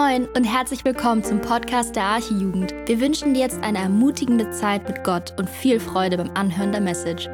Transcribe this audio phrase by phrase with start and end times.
[0.00, 2.72] Moin und herzlich willkommen zum Podcast der Archijugend.
[2.86, 6.80] Wir wünschen dir jetzt eine ermutigende Zeit mit Gott und viel Freude beim Anhören der
[6.80, 7.28] Message.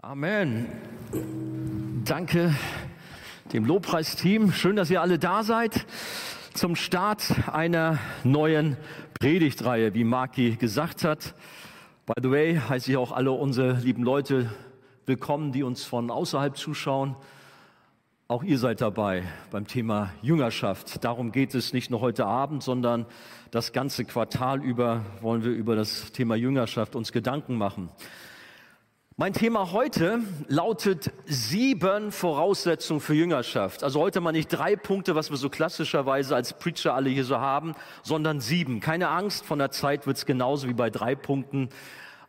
[0.00, 0.68] Amen.
[2.04, 2.54] Danke
[3.52, 4.52] dem Lobpreisteam.
[4.52, 5.86] Schön, dass ihr alle da seid
[6.54, 8.76] zum Start einer neuen
[9.18, 11.34] Predigtreihe, wie Marki gesagt hat.
[12.06, 14.48] By the way, heiße ich auch alle unsere lieben Leute
[15.06, 17.16] willkommen, die uns von außerhalb zuschauen.
[18.28, 21.02] Auch ihr seid dabei beim Thema Jüngerschaft.
[21.02, 23.06] Darum geht es nicht nur heute Abend, sondern
[23.50, 27.88] das ganze Quartal über wollen wir über das Thema Jüngerschaft uns Gedanken machen.
[29.18, 33.82] Mein Thema heute lautet sieben Voraussetzungen für Jüngerschaft.
[33.82, 37.38] Also heute mal nicht drei Punkte, was wir so klassischerweise als Preacher alle hier so
[37.38, 38.80] haben, sondern sieben.
[38.80, 41.70] Keine Angst, von der Zeit wird es genauso wie bei drei Punkten.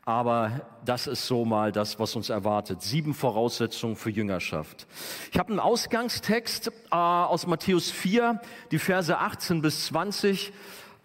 [0.05, 2.81] Aber das ist so mal das, was uns erwartet.
[2.81, 4.88] Sieben Voraussetzungen für Jüngerschaft.
[5.33, 8.39] Ich habe einen Ausgangstext äh, aus Matthäus 4,
[8.71, 10.53] die Verse 18 bis 20.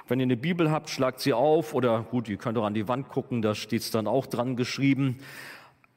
[0.06, 2.86] Wenn ihr eine Bibel habt, schlagt sie auf oder gut, ihr könnt auch an die
[2.86, 5.18] Wand gucken, da steht es dann auch dran geschrieben.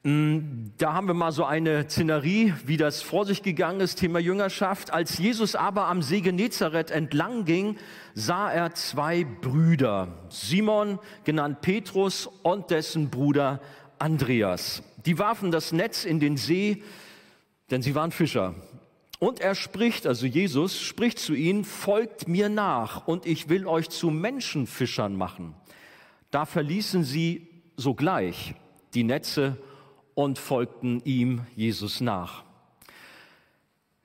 [0.06, 4.20] Mm, da haben wir mal so eine Szenerie, wie das vor sich gegangen ist, Thema
[4.20, 4.94] Jüngerschaft.
[4.94, 7.76] Als Jesus aber am See Genezareth entlang ging,
[8.14, 13.60] sah er zwei Brüder, Simon, genannt Petrus, und dessen Bruder
[13.98, 14.84] Andreas.
[15.08, 16.84] Die warfen das Netz in den See,
[17.72, 18.54] denn sie waren Fischer.
[19.18, 23.90] Und er spricht, also Jesus spricht zu ihnen, folgt mir nach und ich will euch
[23.90, 25.56] zu Menschenfischern machen.
[26.30, 28.54] Da verließen sie sogleich
[28.94, 29.58] die Netze
[30.16, 32.44] und folgten ihm, Jesus, nach.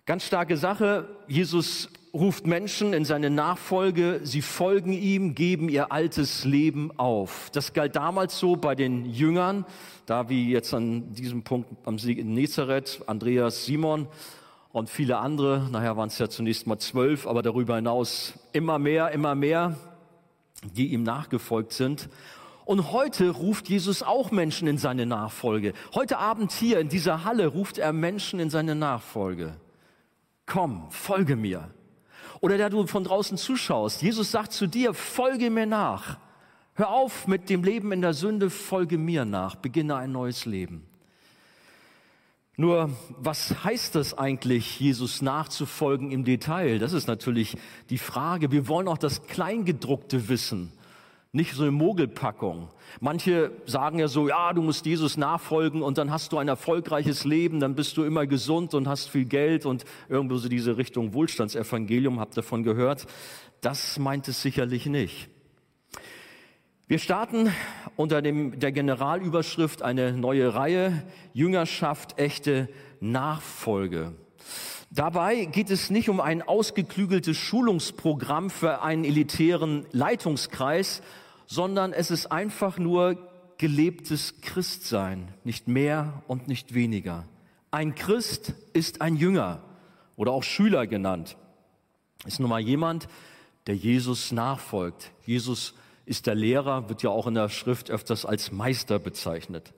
[0.04, 1.08] Ganz starke Sache.
[1.28, 4.20] Jesus ruft Menschen in seine Nachfolge.
[4.24, 7.50] Sie folgen ihm, geben ihr altes Leben auf.
[7.52, 9.64] Das galt damals so bei den Jüngern,
[10.06, 14.08] da wie jetzt an diesem Punkt am Sieg in Nazareth, Andreas, Simon
[14.72, 15.68] und viele andere.
[15.70, 19.76] Nachher waren es ja zunächst mal zwölf, aber darüber hinaus immer mehr, immer mehr,
[20.74, 22.08] die ihm nachgefolgt sind.
[22.70, 25.72] Und heute ruft Jesus auch Menschen in seine Nachfolge.
[25.92, 29.56] Heute Abend hier in dieser Halle ruft er Menschen in seine Nachfolge.
[30.46, 31.68] Komm, folge mir.
[32.40, 36.18] Oder da du von draußen zuschaust, Jesus sagt zu dir, folge mir nach.
[36.74, 40.86] Hör auf mit dem Leben in der Sünde, folge mir nach, beginne ein neues Leben.
[42.54, 46.78] Nur, was heißt das eigentlich, Jesus nachzufolgen im Detail?
[46.78, 47.56] Das ist natürlich
[47.88, 48.52] die Frage.
[48.52, 50.70] Wir wollen auch das Kleingedruckte wissen
[51.32, 52.68] nicht so eine Mogelpackung.
[53.00, 57.24] Manche sagen ja so, ja, du musst Jesus nachfolgen und dann hast du ein erfolgreiches
[57.24, 61.14] Leben, dann bist du immer gesund und hast viel Geld und irgendwo so diese Richtung
[61.14, 63.06] Wohlstandsevangelium, habt davon gehört.
[63.60, 65.28] Das meint es sicherlich nicht.
[66.88, 67.52] Wir starten
[67.94, 72.68] unter dem, der Generalüberschrift eine neue Reihe, Jüngerschaft, echte
[72.98, 74.14] Nachfolge.
[74.90, 81.00] Dabei geht es nicht um ein ausgeklügeltes Schulungsprogramm für einen elitären Leitungskreis,
[81.50, 83.18] sondern es ist einfach nur
[83.58, 87.26] gelebtes Christsein, nicht mehr und nicht weniger.
[87.72, 89.60] Ein Christ ist ein Jünger
[90.14, 91.36] oder auch Schüler genannt.
[92.24, 93.08] Ist nun mal jemand,
[93.66, 95.10] der Jesus nachfolgt.
[95.26, 95.74] Jesus
[96.06, 99.72] ist der Lehrer, wird ja auch in der Schrift öfters als Meister bezeichnet.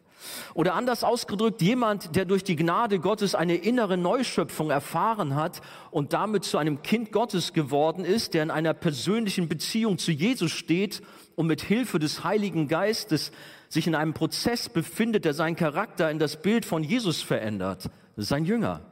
[0.55, 5.61] Oder anders ausgedrückt, jemand, der durch die Gnade Gottes eine innere Neuschöpfung erfahren hat
[5.91, 10.53] und damit zu einem Kind Gottes geworden ist, der in einer persönlichen Beziehung zu Jesus
[10.53, 11.03] steht
[11.35, 13.33] und mit Hilfe des Heiligen Geistes
[13.69, 17.91] sich in einem Prozess befindet, der seinen Charakter in das Bild von Jesus verändert.
[18.17, 18.83] Das ist ein Jünger.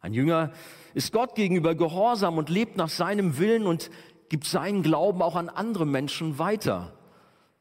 [0.00, 0.52] Ein Jünger
[0.94, 3.90] ist Gott gegenüber gehorsam und lebt nach seinem Willen und
[4.30, 6.94] gibt seinen Glauben auch an andere Menschen weiter.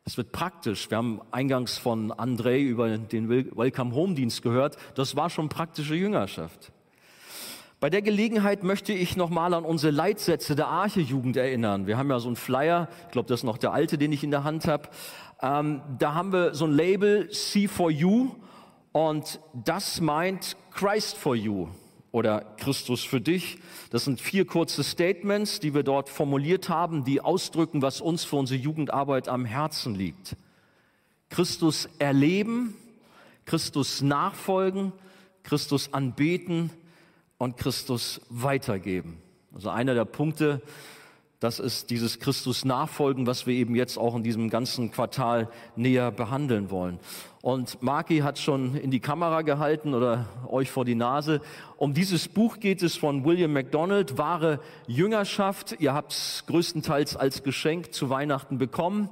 [0.06, 0.90] Es wird praktisch.
[0.90, 4.78] Wir haben eingangs von André über den Welcome Home Dienst gehört.
[4.96, 6.72] Das war schon praktische Jüngerschaft.
[7.80, 11.88] Bei der Gelegenheit möchte ich nochmal an unsere Leitsätze der Arche-Jugend erinnern.
[11.88, 14.24] Wir haben ja so einen Flyer, ich glaube, das ist noch der alte, den ich
[14.24, 14.90] in der Hand habe.
[15.42, 18.32] Ähm, da haben wir so ein Label C for You
[18.92, 21.70] und das meint Christ for You
[22.12, 23.60] oder Christus für dich.
[23.92, 28.38] Das sind vier kurze Statements, die wir dort formuliert haben, die ausdrücken, was uns für
[28.38, 30.36] unsere Jugendarbeit am Herzen liegt.
[31.30, 32.76] Christus erleben,
[33.46, 34.92] Christus nachfolgen,
[35.44, 36.72] Christus anbeten
[37.38, 39.18] und Christus weitergeben.
[39.54, 40.62] Also einer der Punkte,
[41.40, 46.12] das ist dieses Christus nachfolgen, was wir eben jetzt auch in diesem ganzen Quartal näher
[46.12, 47.00] behandeln wollen.
[47.42, 51.40] Und Marki hat schon in die Kamera gehalten oder euch vor die Nase.
[51.78, 55.78] Um dieses Buch geht es von William MacDonald, wahre Jüngerschaft.
[55.80, 59.10] Ihr habt es größtenteils als Geschenk zu Weihnachten bekommen.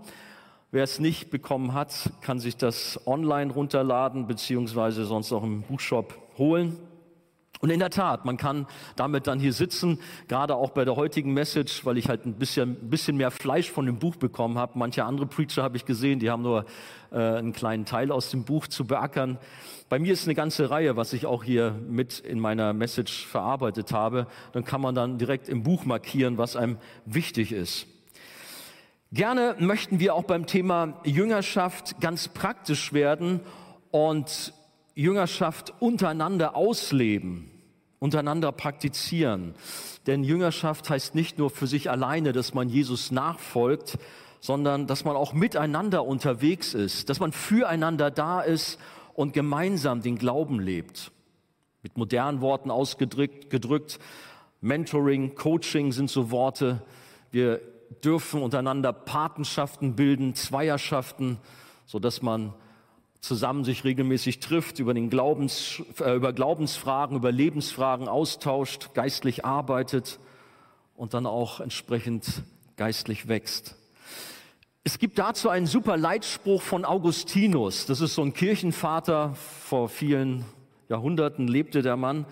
[0.72, 6.14] Wer es nicht bekommen hat, kann sich das online runterladen, beziehungsweise sonst auch im Buchshop
[6.38, 6.78] holen.
[7.60, 11.34] Und in der Tat, man kann damit dann hier sitzen, gerade auch bei der heutigen
[11.34, 14.78] Message, weil ich halt ein bisschen, ein bisschen mehr Fleisch von dem Buch bekommen habe.
[14.78, 16.66] Manche andere Preacher habe ich gesehen, die haben nur
[17.12, 19.38] äh, einen kleinen Teil aus dem Buch zu beackern.
[19.90, 23.94] Bei mir ist eine ganze Reihe, was ich auch hier mit in meiner Message verarbeitet
[23.94, 24.28] habe.
[24.52, 27.88] Dann kann man dann direkt im Buch markieren, was einem wichtig ist.
[29.14, 33.40] Gerne möchten wir auch beim Thema Jüngerschaft ganz praktisch werden
[33.92, 34.54] und
[34.96, 37.50] Jüngerschaft untereinander ausleben,
[38.00, 39.56] untereinander praktizieren.
[40.08, 43.98] Denn Jüngerschaft heißt nicht nur für sich alleine, dass man Jesus nachfolgt,
[44.40, 48.80] sondern dass man auch miteinander unterwegs ist, dass man füreinander da ist
[49.14, 51.12] und gemeinsam den Glauben lebt.
[51.84, 54.00] Mit modernen Worten ausgedrückt, gedrückt,
[54.62, 56.82] Mentoring, Coaching sind so Worte.
[57.32, 57.62] Wir
[58.04, 61.38] dürfen untereinander Patenschaften bilden, Zweierschaften,
[61.86, 62.54] so dass man
[63.22, 70.20] zusammen sich regelmäßig trifft, über, den Glaubens, äh, über Glaubensfragen, über Lebensfragen austauscht, geistlich arbeitet
[70.96, 72.44] und dann auch entsprechend
[72.76, 73.77] geistlich wächst.
[74.88, 77.88] Es gibt dazu einen super Leitspruch von Augustinus.
[77.88, 79.36] Das ist so ein Kirchenvater.
[79.36, 80.46] Vor vielen
[80.88, 82.26] Jahrhunderten lebte der Mann.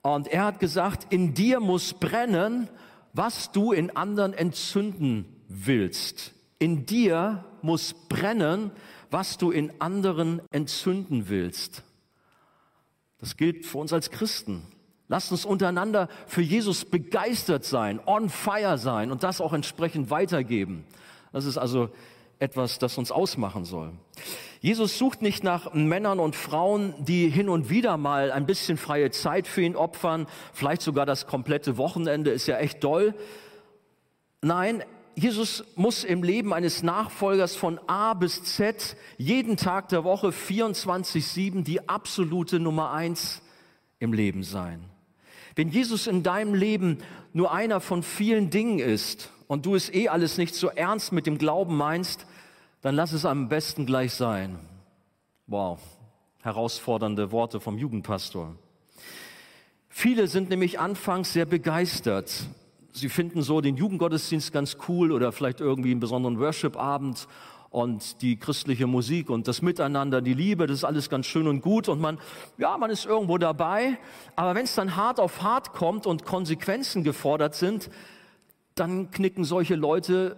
[0.00, 2.70] Und er hat gesagt, in dir muss brennen,
[3.12, 6.32] was du in anderen entzünden willst.
[6.58, 8.70] In dir muss brennen,
[9.10, 11.82] was du in anderen entzünden willst.
[13.18, 14.62] Das gilt für uns als Christen.
[15.08, 20.86] Lasst uns untereinander für Jesus begeistert sein, on fire sein und das auch entsprechend weitergeben.
[21.34, 21.90] Das ist also
[22.38, 23.90] etwas, das uns ausmachen soll.
[24.60, 29.10] Jesus sucht nicht nach Männern und Frauen, die hin und wieder mal ein bisschen freie
[29.10, 33.14] Zeit für ihn opfern, vielleicht sogar das komplette Wochenende ist ja echt doll.
[34.42, 34.84] Nein,
[35.16, 41.64] Jesus muss im Leben eines Nachfolgers von A bis Z jeden Tag der Woche 24-7
[41.64, 43.42] die absolute Nummer eins
[43.98, 44.84] im Leben sein.
[45.56, 46.98] Wenn Jesus in deinem Leben
[47.32, 51.26] nur einer von vielen Dingen ist und du es eh alles nicht so ernst mit
[51.26, 52.26] dem Glauben meinst,
[52.82, 54.58] dann lass es am besten gleich sein.
[55.46, 55.80] Wow,
[56.42, 58.54] herausfordernde Worte vom Jugendpastor.
[59.88, 62.48] Viele sind nämlich anfangs sehr begeistert
[62.96, 67.26] Sie finden so den Jugendgottesdienst ganz cool oder vielleicht irgendwie einen besonderen Worship-Abend
[67.70, 71.60] und die christliche Musik und das Miteinander, die Liebe, das ist alles ganz schön und
[71.60, 72.20] gut und man,
[72.56, 73.98] ja, man ist irgendwo dabei.
[74.36, 77.90] Aber wenn es dann hart auf hart kommt und Konsequenzen gefordert sind,
[78.74, 80.36] dann knicken solche Leute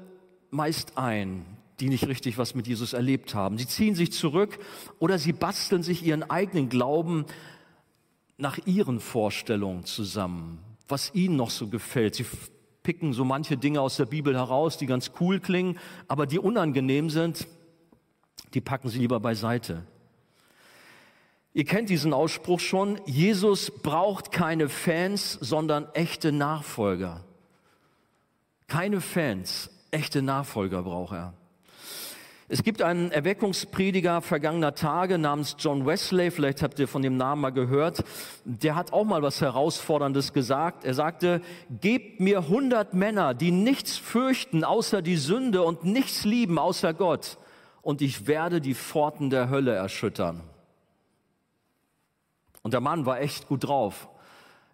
[0.51, 1.45] meist ein,
[1.81, 3.59] die nicht richtig was mit Jesus erlebt haben.
[3.59, 4.59] Sie ziehen sich zurück
[4.99, 7.27] oder sie basteln sich ihren eigenen Glauben
[8.39, 12.15] nach ihren Vorstellungen zusammen was ihnen noch so gefällt.
[12.15, 12.27] Sie
[12.83, 15.79] picken so manche Dinge aus der Bibel heraus, die ganz cool klingen,
[16.09, 17.47] aber die unangenehm sind,
[18.55, 19.85] die packen sie lieber beiseite.
[21.53, 27.25] Ihr kennt diesen Ausspruch schon, Jesus braucht keine Fans, sondern echte Nachfolger.
[28.69, 31.35] Keine Fans, echte Nachfolger braucht er.
[32.49, 37.43] Es gibt einen Erweckungsprediger vergangener Tage namens John Wesley, vielleicht habt ihr von dem Namen
[37.43, 38.05] mal gehört,
[38.45, 40.85] der hat auch mal was Herausforderndes gesagt.
[40.85, 41.43] Er sagte,
[41.81, 47.39] gebt mir hundert Männer, die nichts fürchten außer die Sünde und nichts lieben außer Gott,
[47.83, 50.41] und ich werde die Pforten der Hölle erschüttern.
[52.63, 54.09] Und der Mann war echt gut drauf.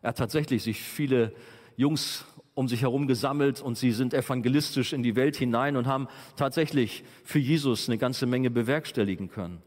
[0.03, 1.35] Er hat tatsächlich sich viele
[1.77, 6.09] Jungs um sich herum gesammelt und sie sind evangelistisch in die Welt hinein und haben
[6.37, 9.63] tatsächlich für Jesus eine ganze Menge bewerkstelligen können.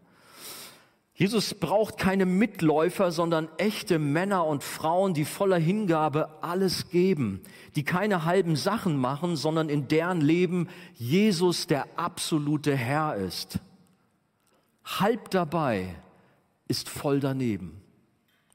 [1.18, 7.40] Jesus braucht keine Mitläufer, sondern echte Männer und Frauen, die voller Hingabe alles geben,
[7.78, 13.60] die keine halben Sachen machen, sondern in deren Leben Jesus der absolute Herr ist.
[14.84, 15.96] Halb dabei
[16.68, 17.82] ist voll daneben.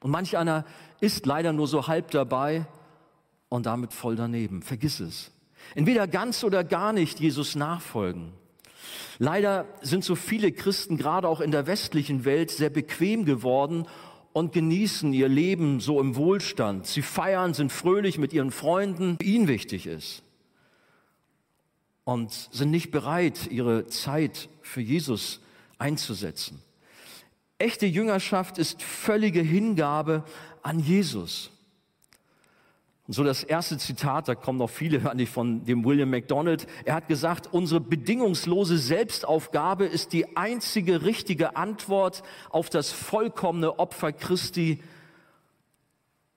[0.02, 0.66] Und manch einer
[1.00, 2.66] ist leider nur so halb dabei
[3.50, 4.62] und damit voll daneben.
[4.62, 5.30] Vergiss es.
[5.74, 8.32] Entweder ganz oder gar nicht Jesus nachfolgen.
[9.18, 13.86] Leider sind so viele Christen gerade auch in der westlichen Welt sehr bequem geworden
[14.32, 16.86] und genießen ihr Leben so im Wohlstand.
[16.86, 20.22] Sie feiern, sind fröhlich mit ihren Freunden, ihnen wichtig ist.
[22.04, 25.40] Und sind nicht bereit, ihre Zeit für Jesus
[25.78, 26.62] einzusetzen.
[27.58, 30.24] Echte Jüngerschaft ist völlige Hingabe
[30.62, 31.50] an Jesus.
[33.10, 36.68] Und so das erste Zitat, da kommen noch viele an von dem William MacDonald.
[36.84, 44.12] Er hat gesagt, unsere bedingungslose Selbstaufgabe ist die einzige richtige Antwort auf das vollkommene Opfer
[44.12, 44.80] Christi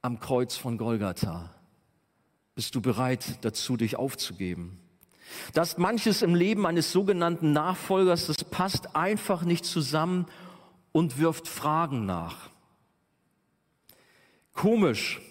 [0.01, 1.51] am Kreuz von Golgatha.
[2.56, 4.80] Bist du bereit dazu, dich aufzugeben?
[5.53, 10.25] Dass manches im Leben eines sogenannten Nachfolgers, das passt einfach nicht zusammen
[10.92, 12.50] und wirft Fragen nach.
[14.53, 15.22] Komisch,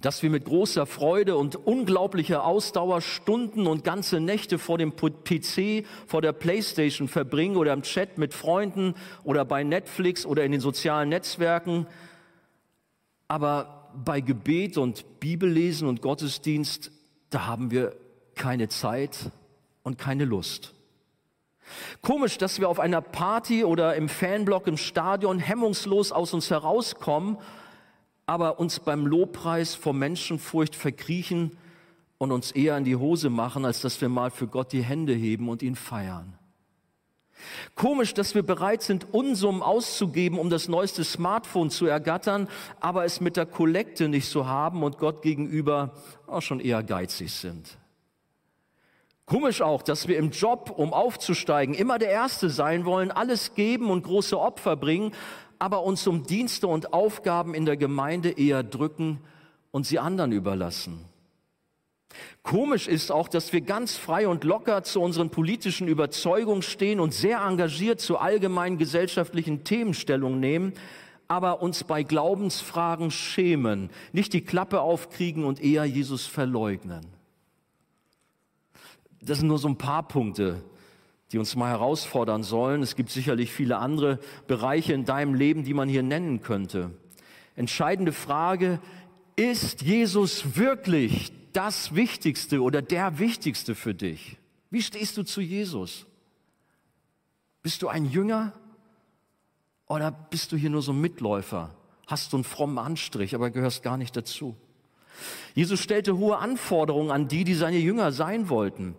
[0.00, 5.84] dass wir mit großer Freude und unglaublicher Ausdauer Stunden und ganze Nächte vor dem PC,
[6.06, 10.60] vor der Playstation verbringen oder im Chat mit Freunden oder bei Netflix oder in den
[10.60, 11.86] sozialen Netzwerken.
[13.28, 16.90] Aber bei Gebet und Bibellesen und Gottesdienst,
[17.28, 17.94] da haben wir
[18.34, 19.30] keine Zeit
[19.82, 20.74] und keine Lust.
[22.02, 27.38] Komisch, dass wir auf einer Party oder im Fanblock im Stadion hemmungslos aus uns herauskommen
[28.30, 31.56] aber uns beim Lobpreis vor Menschenfurcht verkriechen
[32.16, 35.12] und uns eher in die Hose machen, als dass wir mal für Gott die Hände
[35.14, 36.38] heben und ihn feiern.
[37.74, 42.46] Komisch, dass wir bereit sind, Unsummen auszugeben, um das neueste Smartphone zu ergattern,
[42.78, 45.94] aber es mit der Kollekte nicht so haben und Gott gegenüber
[46.28, 47.78] auch schon eher geizig sind.
[49.26, 53.90] Komisch auch, dass wir im Job, um aufzusteigen, immer der Erste sein wollen, alles geben
[53.90, 55.14] und große Opfer bringen,
[55.60, 59.20] aber uns um Dienste und Aufgaben in der Gemeinde eher drücken
[59.70, 61.04] und sie anderen überlassen.
[62.42, 67.12] Komisch ist auch, dass wir ganz frei und locker zu unseren politischen Überzeugungen stehen und
[67.12, 70.72] sehr engagiert zu allgemeinen gesellschaftlichen Themenstellungen nehmen,
[71.28, 77.06] aber uns bei Glaubensfragen schämen, nicht die Klappe aufkriegen und eher Jesus verleugnen.
[79.20, 80.62] Das sind nur so ein paar Punkte,
[81.32, 82.82] die uns mal herausfordern sollen.
[82.82, 86.90] Es gibt sicherlich viele andere Bereiche in deinem Leben, die man hier nennen könnte.
[87.56, 88.80] Entscheidende Frage,
[89.36, 94.36] ist Jesus wirklich das Wichtigste oder der Wichtigste für dich?
[94.70, 96.06] Wie stehst du zu Jesus?
[97.62, 98.52] Bist du ein Jünger
[99.86, 101.74] oder bist du hier nur so ein Mitläufer?
[102.06, 104.56] Hast du einen frommen Anstrich, aber gehörst gar nicht dazu?
[105.54, 108.94] Jesus stellte hohe Anforderungen an die, die seine Jünger sein wollten.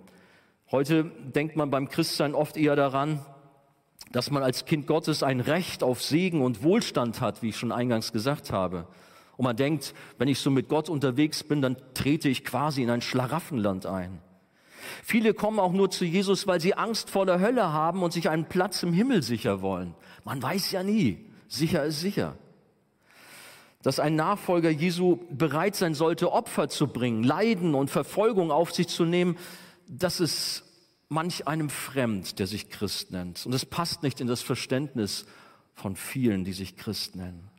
[0.72, 3.20] Heute denkt man beim Christsein oft eher daran,
[4.14, 7.74] dass man als Kind Gottes ein Recht auf Segen und Wohlstand hat, wie ich schon
[7.74, 8.88] eingangs gesagt habe.
[9.36, 12.90] Und man denkt, wenn ich so mit Gott unterwegs bin, dann trete ich quasi in
[12.90, 14.22] ein Schlaraffenland ein.
[15.04, 18.30] Viele kommen auch nur zu Jesus, weil sie Angst vor der Hölle haben und sich
[18.30, 19.94] einen Platz im Himmel sicher wollen.
[20.24, 21.26] Man weiß ja nie.
[21.50, 22.36] Sicher ist sicher.
[23.84, 28.88] Dass ein Nachfolger Jesu bereit sein sollte, Opfer zu bringen, Leiden und Verfolgung auf sich
[28.88, 29.38] zu nehmen,
[29.92, 30.64] das ist
[31.10, 33.46] manch einem fremd, der sich Christ nennt.
[33.46, 35.26] Und es passt nicht in das Verständnis
[35.74, 37.50] von vielen, die sich Christ nennen.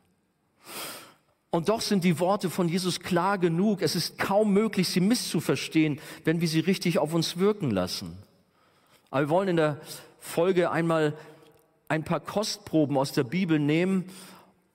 [1.51, 3.83] Und doch sind die Worte von Jesus klar genug.
[3.83, 8.17] Es ist kaum möglich, sie misszuverstehen, wenn wir sie richtig auf uns wirken lassen.
[9.11, 9.79] Aber wir wollen in der
[10.19, 11.15] Folge einmal
[11.89, 14.05] ein paar Kostproben aus der Bibel nehmen,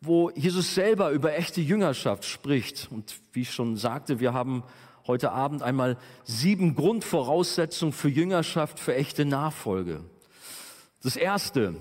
[0.01, 2.87] wo Jesus selber über echte Jüngerschaft spricht.
[2.93, 4.63] Und wie ich schon sagte, wir haben
[5.09, 10.05] heute Abend einmal sieben Grundvoraussetzungen für Jüngerschaft, für echte Nachfolge.
[11.03, 11.75] Das erste,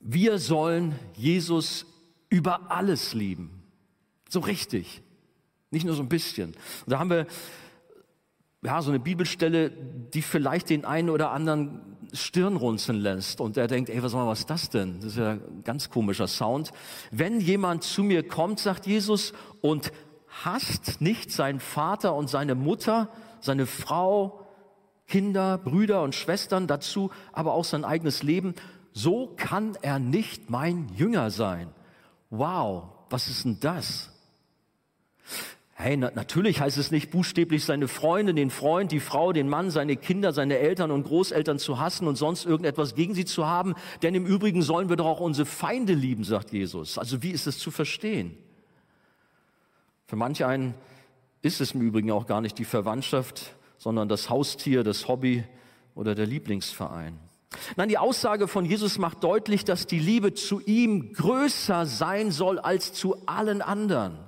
[0.00, 1.86] wir sollen Jesus
[2.28, 3.62] über alles lieben.
[4.28, 5.02] So richtig.
[5.70, 6.50] Nicht nur so ein bisschen.
[6.84, 7.26] Und da haben wir
[8.62, 11.80] ja, so eine Bibelstelle, die vielleicht den einen oder anderen
[12.12, 14.96] Stirn runzeln lässt und er denkt, ey, was, was ist das denn?
[14.96, 16.72] Das ist ja ein ganz komischer Sound.
[17.10, 19.92] Wenn jemand zu mir kommt, sagt Jesus, und
[20.30, 23.08] hasst nicht seinen Vater und seine Mutter,
[23.40, 24.46] seine Frau,
[25.06, 28.54] Kinder, Brüder und Schwestern dazu, aber auch sein eigenes Leben,
[28.92, 31.68] so kann er nicht mein Jünger sein.
[32.30, 34.10] Wow, was ist denn das?
[35.72, 39.70] Hey, na, natürlich heißt es nicht buchstäblich, seine Freunde, den Freund, die Frau, den Mann,
[39.70, 43.74] seine Kinder, seine Eltern und Großeltern zu hassen und sonst irgendetwas gegen sie zu haben,
[44.02, 46.98] denn im Übrigen sollen wir doch auch unsere Feinde lieben, sagt Jesus.
[46.98, 48.36] Also wie ist es zu verstehen?
[50.10, 50.74] Für manch einen
[51.40, 55.44] ist es im Übrigen auch gar nicht die Verwandtschaft, sondern das Haustier, das Hobby
[55.94, 57.16] oder der Lieblingsverein.
[57.76, 62.58] Nein, die Aussage von Jesus macht deutlich, dass die Liebe zu ihm größer sein soll
[62.58, 64.18] als zu allen anderen.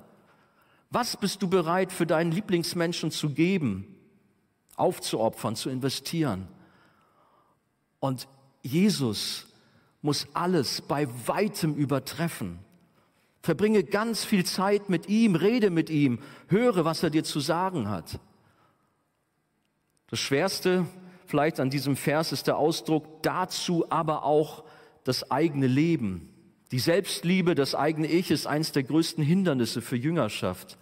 [0.91, 3.85] Was bist du bereit für deinen Lieblingsmenschen zu geben,
[4.77, 6.47] aufzuopfern, zu investieren?
[7.99, 8.29] Und
[8.63, 9.49] Jesus
[10.01, 12.61] muss alles bei weitem übertreffen.
[13.43, 17.91] Verbringe ganz viel Zeit mit ihm, rede mit ihm, höre, was er dir zu sagen
[17.91, 18.21] hat.
[20.09, 20.87] Das Schwerste
[21.27, 24.65] vielleicht an diesem Vers ist der Ausdruck dazu aber auch
[25.05, 26.29] das eigene Leben.
[26.71, 30.79] Die Selbstliebe, das eigene Ich ist eines der größten Hindernisse für Jüngerschaft.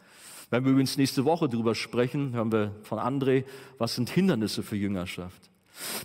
[0.50, 3.45] Wenn wir übrigens nächste Woche drüber sprechen, hören wir von André,
[3.79, 5.50] was sind Hindernisse für Jüngerschaft.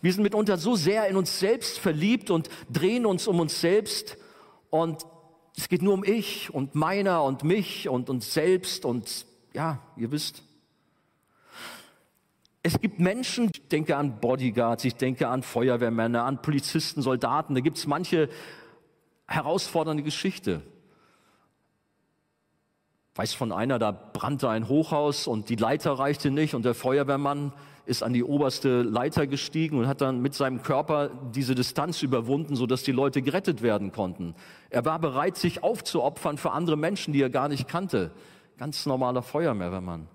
[0.01, 4.17] Wir sind mitunter so sehr in uns selbst verliebt und drehen uns um uns selbst
[4.69, 5.05] und
[5.57, 10.12] es geht nur um ich und meiner und mich und uns selbst und ja, ihr
[10.12, 10.43] wisst.
[12.62, 17.62] Es gibt Menschen, ich denke an Bodyguards, ich denke an Feuerwehrmänner, an Polizisten, Soldaten, da
[17.62, 18.29] gibt es manche
[19.27, 20.62] herausfordernde Geschichte.
[23.13, 27.53] Weiß von einer, da brannte ein Hochhaus und die Leiter reichte nicht und der Feuerwehrmann
[27.85, 32.55] ist an die oberste Leiter gestiegen und hat dann mit seinem Körper diese Distanz überwunden,
[32.55, 34.35] sodass die Leute gerettet werden konnten.
[34.69, 38.11] Er war bereit, sich aufzuopfern für andere Menschen, die er gar nicht kannte.
[38.57, 40.07] Ganz normaler Feuerwehrmann.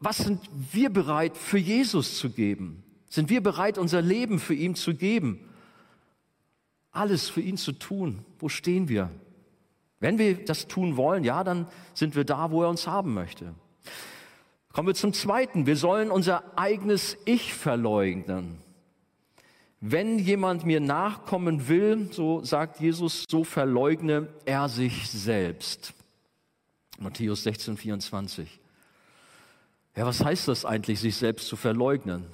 [0.00, 0.40] Was sind
[0.72, 2.82] wir bereit für Jesus zu geben?
[3.08, 5.40] Sind wir bereit, unser Leben für ihn zu geben?
[6.90, 8.24] Alles für ihn zu tun?
[8.38, 9.10] Wo stehen wir?
[10.00, 13.54] Wenn wir das tun wollen, ja, dann sind wir da, wo er uns haben möchte.
[14.72, 15.66] Kommen wir zum Zweiten.
[15.66, 18.58] Wir sollen unser eigenes Ich verleugnen.
[19.80, 25.94] Wenn jemand mir nachkommen will, so sagt Jesus, so verleugne er sich selbst.
[26.98, 28.60] Matthäus 16, 24.
[29.96, 32.26] Ja, was heißt das eigentlich, sich selbst zu verleugnen?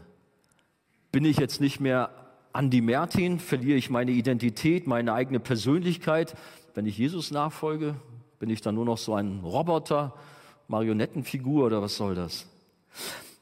[1.12, 2.10] Bin ich jetzt nicht mehr
[2.52, 3.38] Andi Mertin?
[3.40, 6.34] Verliere ich meine Identität, meine eigene Persönlichkeit?
[6.74, 7.94] Wenn ich Jesus nachfolge,
[8.38, 10.14] bin ich dann nur noch so ein Roboter,
[10.68, 12.46] Marionettenfigur oder was soll das?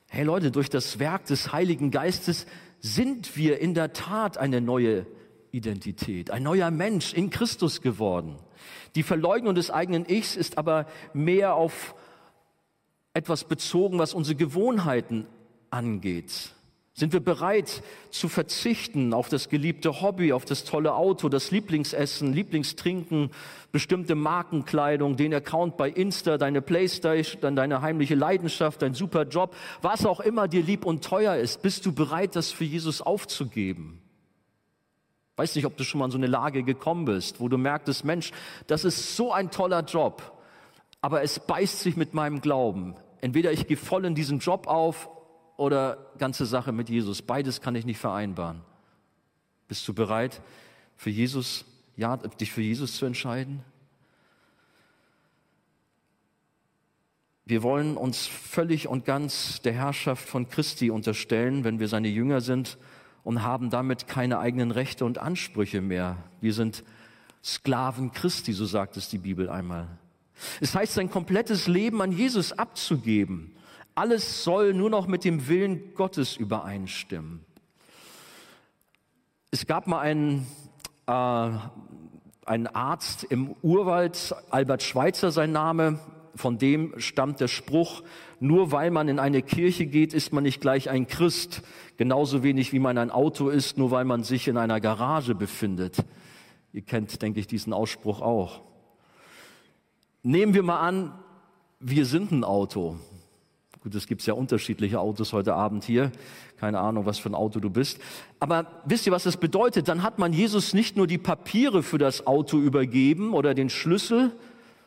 [0.08, 2.46] Hey Leute, durch das Werk des Heiligen Geistes
[2.80, 5.06] sind wir in der Tat eine neue
[5.52, 8.36] Identität, ein neuer Mensch in Christus geworden.
[8.94, 11.94] Die Verleugnung des eigenen Ichs ist aber mehr auf
[13.14, 15.26] etwas bezogen, was unsere Gewohnheiten
[15.70, 16.52] angeht?
[16.94, 22.34] Sind wir bereit zu verzichten auf das geliebte Hobby, auf das tolle Auto, das Lieblingsessen,
[22.34, 23.30] Lieblingstrinken,
[23.72, 30.04] bestimmte Markenkleidung, den Account bei Insta, deine Playstation, deine heimliche Leidenschaft, dein super Job, was
[30.04, 34.02] auch immer dir lieb und teuer ist, bist du bereit, das für Jesus aufzugeben?
[35.36, 38.04] Weiß nicht, ob du schon mal in so eine Lage gekommen bist, wo du merktest,
[38.04, 38.32] Mensch,
[38.66, 40.32] das ist so ein toller Job
[41.02, 42.94] aber es beißt sich mit meinem Glauben.
[43.20, 45.10] Entweder ich gehe voll in diesen Job auf
[45.62, 47.22] oder ganze Sache mit Jesus.
[47.22, 48.62] Beides kann ich nicht vereinbaren.
[49.68, 50.42] Bist du bereit,
[50.96, 51.64] für Jesus,
[51.96, 53.62] ja, dich für Jesus zu entscheiden?
[57.44, 62.40] Wir wollen uns völlig und ganz der Herrschaft von Christi unterstellen, wenn wir seine Jünger
[62.40, 62.76] sind
[63.22, 66.18] und haben damit keine eigenen Rechte und Ansprüche mehr.
[66.40, 66.82] Wir sind
[67.44, 69.86] Sklaven Christi, so sagt es die Bibel einmal.
[70.60, 73.51] Es heißt, sein komplettes Leben an Jesus abzugeben.
[73.94, 77.44] Alles soll nur noch mit dem Willen Gottes übereinstimmen.
[79.50, 80.46] Es gab mal einen,
[81.06, 81.50] äh,
[82.46, 85.98] einen Arzt im Urwald, Albert Schweitzer sein Name,
[86.34, 88.02] von dem stammt der Spruch,
[88.40, 91.62] nur weil man in eine Kirche geht, ist man nicht gleich ein Christ,
[91.98, 95.98] genauso wenig wie man ein Auto ist, nur weil man sich in einer Garage befindet.
[96.72, 98.62] Ihr kennt, denke ich, diesen Ausspruch auch.
[100.22, 101.12] Nehmen wir mal an,
[101.78, 102.96] wir sind ein Auto.
[103.82, 106.12] Gut, es gibt ja unterschiedliche Autos heute Abend hier.
[106.60, 107.98] Keine Ahnung, was für ein Auto du bist.
[108.38, 109.88] Aber wisst ihr, was das bedeutet?
[109.88, 114.30] Dann hat man Jesus nicht nur die Papiere für das Auto übergeben oder den Schlüssel,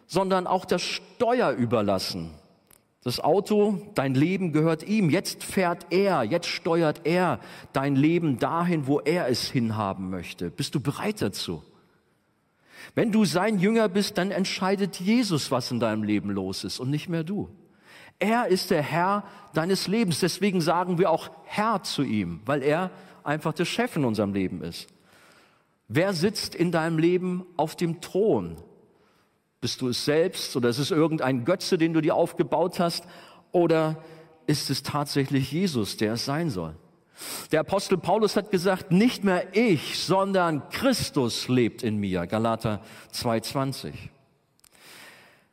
[0.08, 2.32] sondern auch das Steuer überlassen.
[3.04, 5.10] Das Auto, dein Leben gehört ihm.
[5.10, 7.42] Jetzt fährt er, jetzt steuert er
[7.74, 10.50] dein Leben dahin, wo er es hinhaben möchte.
[10.50, 11.64] Bist du bereit dazu?
[12.94, 16.90] Wenn du sein Jünger bist, dann entscheidet Jesus, was in deinem Leben los ist und
[16.90, 17.50] nicht mehr du.
[18.20, 19.24] Er ist der Herr
[19.54, 20.20] deines Lebens.
[20.20, 22.92] Deswegen sagen wir auch Herr zu ihm, weil er
[23.24, 24.88] einfach der Chef in unserem Leben ist.
[25.88, 28.58] Wer sitzt in deinem Leben auf dem Thron?
[29.62, 33.06] Bist du es selbst oder ist es irgendein Götze, den du dir aufgebaut hast?
[33.52, 33.98] Oder
[34.48, 36.76] ist es tatsächlich Jesus, der es sein soll?
[37.52, 42.28] Der Apostel Paulus hat gesagt, nicht mehr ich, sondern Christus lebt in mir.
[42.28, 42.82] Galater
[43.14, 43.94] 2,20.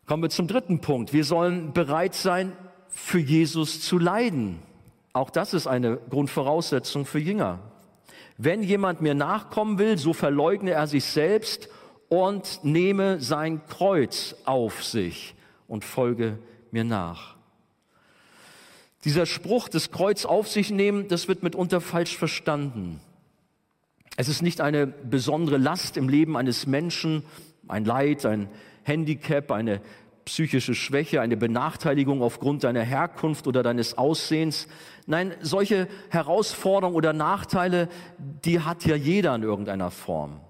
[0.07, 1.12] Kommen wir zum dritten Punkt.
[1.12, 2.53] Wir sollen bereit sein,
[2.88, 4.59] für Jesus zu leiden.
[5.12, 7.61] Auch das ist eine Grundvoraussetzung für Jünger.
[8.37, 11.69] Wenn jemand mir nachkommen will, so verleugne er sich selbst
[12.09, 15.35] und nehme sein Kreuz auf sich
[15.69, 16.38] und folge
[16.71, 17.37] mir nach.
[19.05, 23.01] Dieser Spruch, das Kreuz auf sich nehmen, das wird mitunter falsch verstanden.
[24.17, 27.25] Es ist nicht eine besondere Last im Leben eines Menschen,
[27.69, 28.49] ein Leid, ein
[28.83, 29.81] Handicap, eine
[30.25, 34.68] psychische Schwäche, eine Benachteiligung aufgrund deiner Herkunft oder deines Aussehens.
[35.07, 40.40] Nein, solche Herausforderungen oder Nachteile, die hat ja jeder in irgendeiner Form.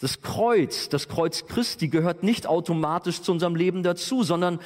[0.00, 4.58] Das Kreuz, das Kreuz Christi gehört nicht automatisch zu unserem Leben dazu, sondern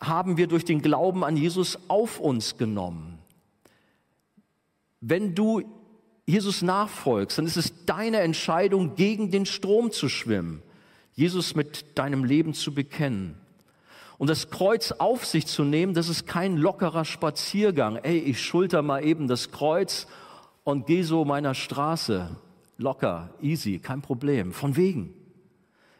[0.00, 3.18] haben wir durch den Glauben an Jesus auf uns genommen.
[5.02, 5.62] Wenn du
[6.24, 10.62] Jesus nachfolgst, dann ist es deine Entscheidung, gegen den Strom zu schwimmen,
[11.20, 13.36] Jesus mit deinem Leben zu bekennen.
[14.16, 17.96] Und das Kreuz auf sich zu nehmen, das ist kein lockerer Spaziergang.
[17.96, 20.06] Ey, ich schulter mal eben das Kreuz
[20.64, 22.34] und gehe so meiner Straße.
[22.78, 24.54] Locker, easy, kein Problem.
[24.54, 25.12] Von wegen.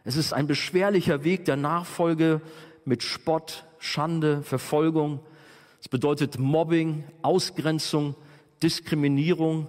[0.04, 2.40] Es ist ein beschwerlicher Weg der Nachfolge
[2.86, 5.20] mit Spott, Schande, Verfolgung.
[5.82, 8.14] Es bedeutet Mobbing, Ausgrenzung,
[8.62, 9.68] Diskriminierung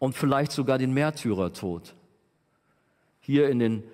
[0.00, 1.94] und vielleicht sogar den Märtyrertod.
[3.20, 3.84] Hier in den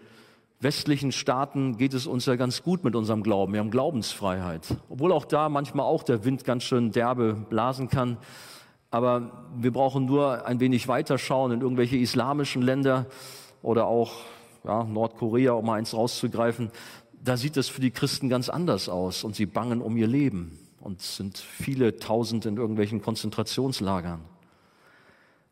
[0.61, 3.53] westlichen Staaten geht es uns ja ganz gut mit unserem Glauben.
[3.53, 4.77] Wir haben Glaubensfreiheit.
[4.88, 8.16] Obwohl auch da manchmal auch der Wind ganz schön derbe blasen kann.
[8.90, 13.07] Aber wir brauchen nur ein wenig weiterschauen in irgendwelche islamischen Länder
[13.62, 14.12] oder auch
[14.64, 16.71] ja, Nordkorea, um mal eins rauszugreifen.
[17.23, 20.59] Da sieht es für die Christen ganz anders aus und sie bangen um ihr Leben
[20.81, 24.21] und sind viele tausend in irgendwelchen Konzentrationslagern.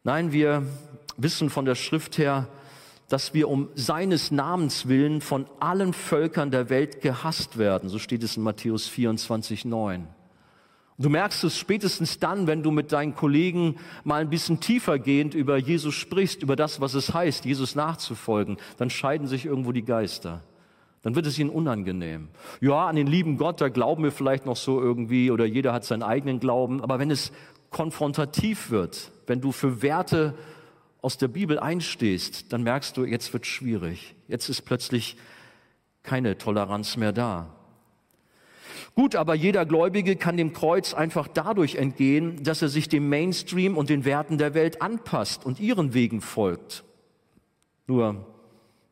[0.02, 0.62] Nein, wir
[1.16, 2.48] wissen von der Schrift her,
[3.08, 7.88] dass wir um seines Namens willen von allen Völkern der Welt gehasst werden.
[7.88, 10.08] So steht es in Matthäus 24, 9.
[10.98, 15.58] Du merkst es spätestens dann, wenn du mit deinen Kollegen mal ein bisschen tiefergehend über
[15.58, 20.42] Jesus sprichst, über das, was es heißt, Jesus nachzufolgen, dann scheiden sich irgendwo die Geister.
[21.02, 22.28] Dann wird es ihnen unangenehm.
[22.60, 25.84] Ja, an den lieben Gott, da glauben wir vielleicht noch so irgendwie oder jeder hat
[25.84, 26.82] seinen eigenen Glauben.
[26.82, 27.30] Aber wenn es
[27.70, 30.34] konfrontativ wird, wenn du für Werte
[31.06, 34.16] aus der Bibel einstehst, dann merkst du, jetzt wird schwierig.
[34.26, 35.16] Jetzt ist plötzlich
[36.02, 37.54] keine Toleranz mehr da.
[38.96, 43.76] Gut, aber jeder Gläubige kann dem Kreuz einfach dadurch entgehen, dass er sich dem Mainstream
[43.76, 46.82] und den Werten der Welt anpasst und ihren Wegen folgt.
[47.86, 48.26] Nur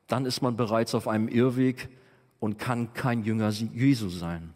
[0.07, 1.89] dann ist man bereits auf einem Irrweg
[2.39, 4.55] und kann kein Jünger Jesu sein.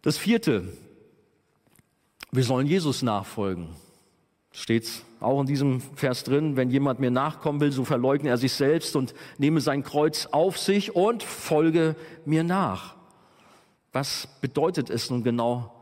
[0.00, 0.66] Das vierte,
[2.32, 3.68] wir sollen Jesus nachfolgen.
[4.50, 4.88] Steht
[5.24, 8.96] auch in diesem Vers drin, wenn jemand mir nachkommen will, so verleugne er sich selbst
[8.96, 12.94] und nehme sein Kreuz auf sich und folge mir nach.
[13.92, 15.72] Was bedeutet es nun genau,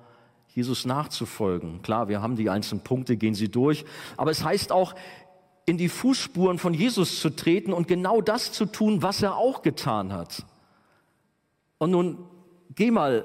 [0.49, 1.83] Jesus nachzufolgen?
[1.83, 3.85] Klar, wir haben die einzelnen Punkte, gehen sie durch.
[4.17, 4.95] Aber es heißt auch,
[5.65, 9.63] in die Fußspuren von Jesus zu treten und genau das zu tun, was er auch
[9.63, 10.45] getan hat.
[11.79, 12.19] Und nun
[12.75, 13.25] geh mal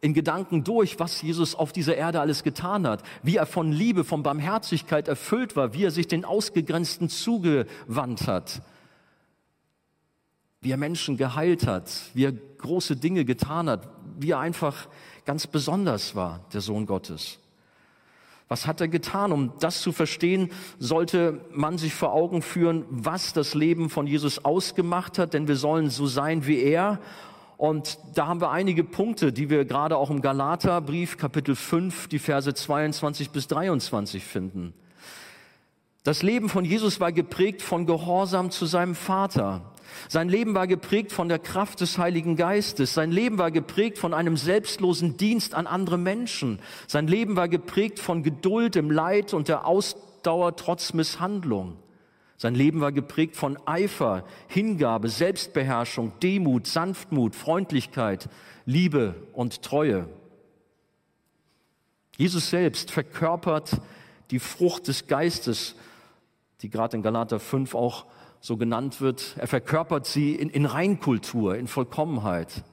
[0.00, 4.04] in Gedanken durch, was Jesus auf dieser Erde alles getan hat, wie er von Liebe,
[4.04, 8.62] von Barmherzigkeit erfüllt war, wie er sich den Ausgegrenzten zugewandt hat,
[10.60, 14.88] wie er Menschen geheilt hat, wie er große Dinge getan hat, wie er einfach
[15.24, 17.38] ganz besonders war, der Sohn Gottes.
[18.48, 19.32] Was hat er getan?
[19.32, 24.44] Um das zu verstehen, sollte man sich vor Augen führen, was das Leben von Jesus
[24.44, 27.00] ausgemacht hat, denn wir sollen so sein wie er.
[27.56, 32.18] Und da haben wir einige Punkte, die wir gerade auch im Galaterbrief Kapitel 5, die
[32.18, 34.74] Verse 22 bis 23 finden.
[36.04, 39.72] Das Leben von Jesus war geprägt von Gehorsam zu seinem Vater.
[40.08, 42.94] Sein Leben war geprägt von der Kraft des Heiligen Geistes.
[42.94, 46.60] Sein Leben war geprägt von einem selbstlosen Dienst an andere Menschen.
[46.86, 51.76] Sein Leben war geprägt von Geduld im Leid und der Ausdauer trotz Misshandlung.
[52.38, 58.28] Sein Leben war geprägt von Eifer, Hingabe, Selbstbeherrschung, Demut, Sanftmut, Freundlichkeit,
[58.66, 60.08] Liebe und Treue.
[62.16, 63.80] Jesus selbst verkörpert
[64.30, 65.76] die Frucht des Geistes,
[66.62, 68.06] die gerade in Galater 5 auch
[68.40, 69.36] so genannt wird.
[69.38, 72.64] Er verkörpert sie in, in Reinkultur, in Vollkommenheit.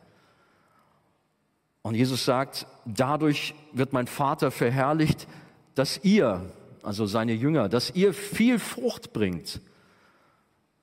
[1.81, 5.27] Und Jesus sagt, dadurch wird mein Vater verherrlicht,
[5.75, 6.49] dass ihr,
[6.83, 9.61] also seine Jünger, dass ihr viel Frucht bringt.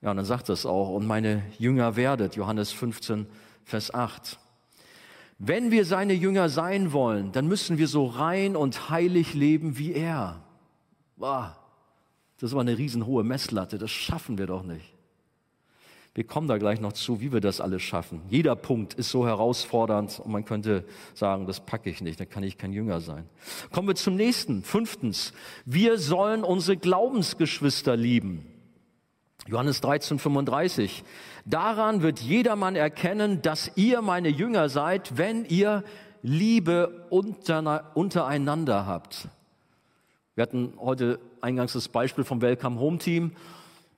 [0.03, 3.27] Ja, und dann sagt das auch, und meine Jünger werdet, Johannes 15,
[3.65, 4.39] Vers 8.
[5.39, 9.93] Wenn wir seine Jünger sein wollen, dann müssen wir so rein und heilig leben wie
[9.93, 10.43] er.
[11.17, 11.57] Boah,
[12.41, 14.95] das war eine riesenhohe Messlatte, das schaffen wir doch nicht.
[16.15, 18.21] Wir kommen da gleich noch zu, wie wir das alles schaffen.
[18.29, 22.43] Jeder Punkt ist so herausfordernd und man könnte sagen, das packe ich nicht, dann kann
[22.43, 23.29] ich kein Jünger sein.
[23.71, 24.65] Kommen wir zum nächsten.
[24.65, 25.33] Fünftens,
[25.65, 28.45] wir sollen unsere Glaubensgeschwister lieben.
[29.47, 31.05] Johannes 13, 35.
[31.47, 35.85] Daran wird jedermann erkennen, dass ihr meine Jünger seid, wenn ihr
[36.23, 39.29] Liebe untereinander habt.
[40.35, 43.33] Wir hatten heute eingangs das Beispiel vom Welcome Home Team.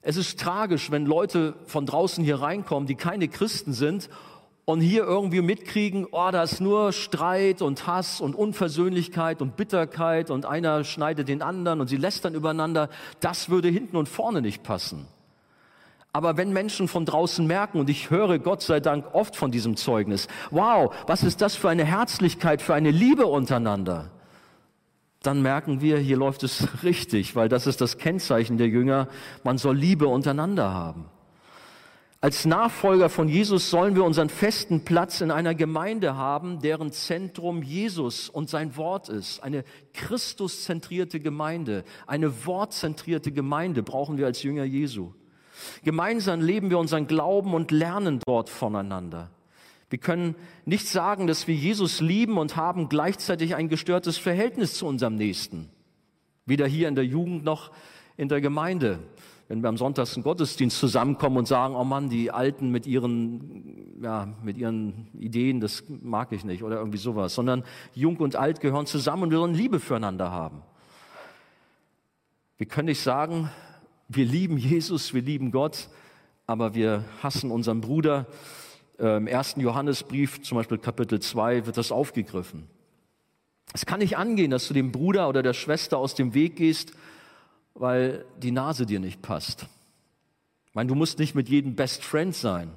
[0.03, 4.11] Es ist tragisch, wenn Leute von draußen hier reinkommen, die keine Christen sind
[4.65, 10.31] und hier irgendwie mitkriegen, oh, da ist nur Streit und Hass und Unversöhnlichkeit und Bitterkeit
[10.31, 12.89] und einer schneidet den anderen und sie lästern übereinander.
[13.21, 15.07] Das würde hinten und vorne nicht passen.
[16.13, 19.77] Aber wenn Menschen von draußen merken, und ich höre Gott sei Dank oft von diesem
[19.77, 24.11] Zeugnis, wow, was ist das für eine Herzlichkeit, für eine Liebe untereinander?
[25.27, 29.09] Dann merken wir, hier läuft es richtig, weil das ist das Kennzeichen der Jünger,
[29.45, 31.07] man soll Liebe untereinander haben.
[32.23, 37.65] Als Nachfolger von Jesus sollen wir unseren festen Platz in einer Gemeinde haben, deren Zentrum
[37.65, 39.43] Jesus und sein Wort ist.
[39.43, 45.15] Eine Christuszentrierte Gemeinde, eine wortzentrierte Gemeinde brauchen wir als Jünger Jesu.
[45.83, 49.31] Gemeinsam leben wir unseren Glauben und lernen dort voneinander.
[49.93, 54.87] Wir können nicht sagen, dass wir Jesus lieben und haben gleichzeitig ein gestörtes Verhältnis zu
[54.87, 55.69] unserem Nächsten.
[56.47, 57.71] Weder hier in der Jugend noch
[58.17, 59.01] in der Gemeinde
[59.53, 64.01] wenn wir am Sonntag zum Gottesdienst zusammenkommen und sagen, oh Mann, die Alten mit ihren,
[64.03, 67.63] ja, mit ihren Ideen, das mag ich nicht oder irgendwie sowas, sondern
[67.95, 70.63] Jung und Alt gehören zusammen und wir sollen Liebe füreinander haben.
[72.57, 73.51] Wir können nicht sagen,
[74.09, 75.91] wir lieben Jesus, wir lieben Gott,
[76.47, 78.27] aber wir hassen unseren Bruder.
[78.99, 82.69] Äh, Im ersten Johannesbrief, zum Beispiel Kapitel 2, wird das aufgegriffen.
[83.75, 86.93] Es kann nicht angehen, dass du dem Bruder oder der Schwester aus dem Weg gehst
[87.75, 89.67] weil die Nase dir nicht passt.
[90.67, 92.71] Ich meine, du musst nicht mit jedem Best Friend sein,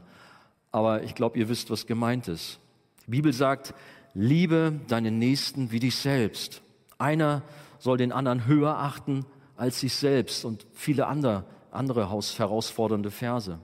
[0.71, 2.59] aber ich glaube, ihr wisst, was gemeint ist.
[3.05, 3.73] Die Bibel sagt,
[4.13, 6.61] liebe deinen Nächsten wie dich selbst.
[6.97, 7.43] Einer
[7.79, 9.25] soll den anderen höher achten
[9.57, 13.59] als sich selbst und viele andere, andere herausfordernde Verse.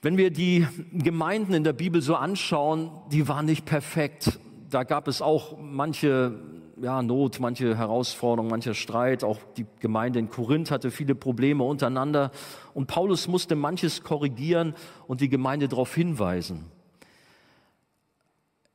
[0.00, 4.38] Wenn wir die Gemeinden in der Bibel so anschauen, die waren nicht perfekt.
[4.70, 6.38] Da gab es auch manche
[6.80, 9.24] ja, Not, manche Herausforderungen, mancher Streit.
[9.24, 12.30] Auch die Gemeinde in Korinth hatte viele Probleme untereinander.
[12.74, 14.74] Und Paulus musste manches korrigieren
[15.08, 16.66] und die Gemeinde darauf hinweisen.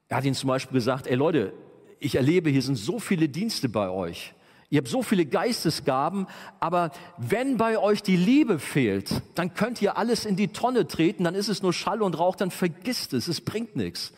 [0.09, 1.53] Er hat ihnen zum Beispiel gesagt, ey Leute,
[1.99, 4.33] ich erlebe, hier sind so viele Dienste bei euch.
[4.73, 6.25] Ihr habt so viele Geistesgaben,
[6.59, 11.25] aber wenn bei euch die Liebe fehlt, dann könnt ihr alles in die Tonne treten,
[11.25, 14.13] dann ist es nur Schall und Rauch, dann vergisst es, es bringt nichts.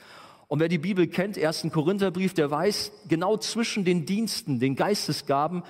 [0.47, 5.63] Und wer die Bibel kennt, ersten Korintherbrief, der weiß, genau zwischen den Diensten, den Geistesgaben,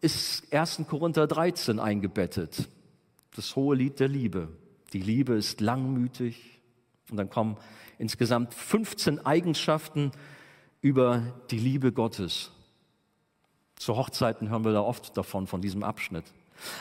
[0.00, 0.82] ist 1.
[0.88, 2.68] Korinther 13 eingebettet.
[3.34, 4.46] Das hohe Lied der Liebe.
[4.92, 6.60] Die Liebe ist langmütig.
[7.10, 7.56] Und dann kommen
[7.98, 10.12] insgesamt 15 Eigenschaften
[10.82, 12.52] über die Liebe Gottes.
[13.80, 16.24] Zu Hochzeiten hören wir da oft davon, von diesem Abschnitt.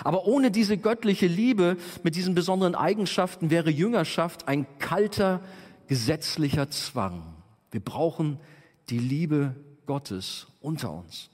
[0.04, 5.40] Aber ohne diese göttliche Liebe mit diesen besonderen Eigenschaften wäre Jüngerschaft ein kalter,
[5.88, 7.24] gesetzlicher Zwang.
[7.72, 8.38] Wir brauchen
[8.90, 11.30] die Liebe Gottes unter uns.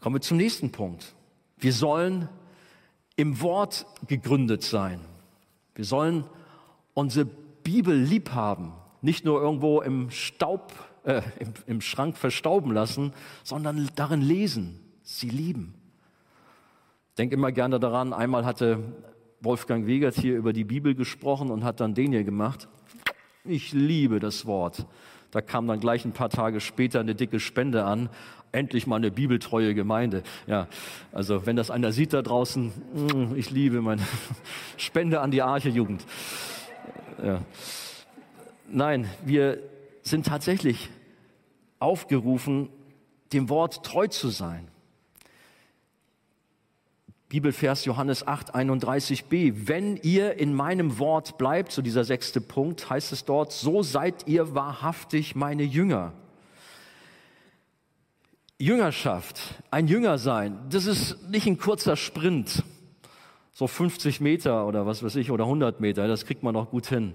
[0.00, 1.16] Kommen wir zum nächsten Punkt.
[1.56, 2.28] Wir sollen
[3.16, 5.00] im Wort gegründet sein.
[5.74, 6.22] Wir sollen
[6.94, 10.72] unsere Bibel lieb haben, nicht nur irgendwo im Staub,
[11.08, 15.72] äh, im, im Schrank verstauben lassen, sondern darin lesen, sie lieben.
[17.08, 18.80] Ich denke immer gerne daran, einmal hatte
[19.40, 22.68] Wolfgang Wegert hier über die Bibel gesprochen und hat dann den hier gemacht.
[23.44, 24.86] Ich liebe das Wort.
[25.30, 28.10] Da kam dann gleich ein paar Tage später eine dicke Spende an.
[28.52, 30.22] Endlich mal eine bibeltreue Gemeinde.
[30.46, 30.68] Ja,
[31.12, 34.02] also wenn das einer sieht da draußen, mm, ich liebe meine
[34.76, 36.04] Spende an die Arche-Jugend.
[37.22, 37.40] Ja.
[38.70, 39.58] Nein, wir
[40.02, 40.90] sind tatsächlich
[41.78, 42.68] aufgerufen,
[43.32, 44.68] dem Wort treu zu sein.
[47.28, 49.68] Bibelvers Johannes 8, 31b.
[49.68, 54.26] Wenn ihr in meinem Wort bleibt, so dieser sechste Punkt, heißt es dort, so seid
[54.26, 56.14] ihr wahrhaftig meine Jünger.
[58.58, 62.64] Jüngerschaft, ein Jünger sein, das ist nicht ein kurzer Sprint,
[63.52, 66.86] so 50 Meter oder was weiß ich, oder 100 Meter, das kriegt man noch gut
[66.86, 67.14] hin.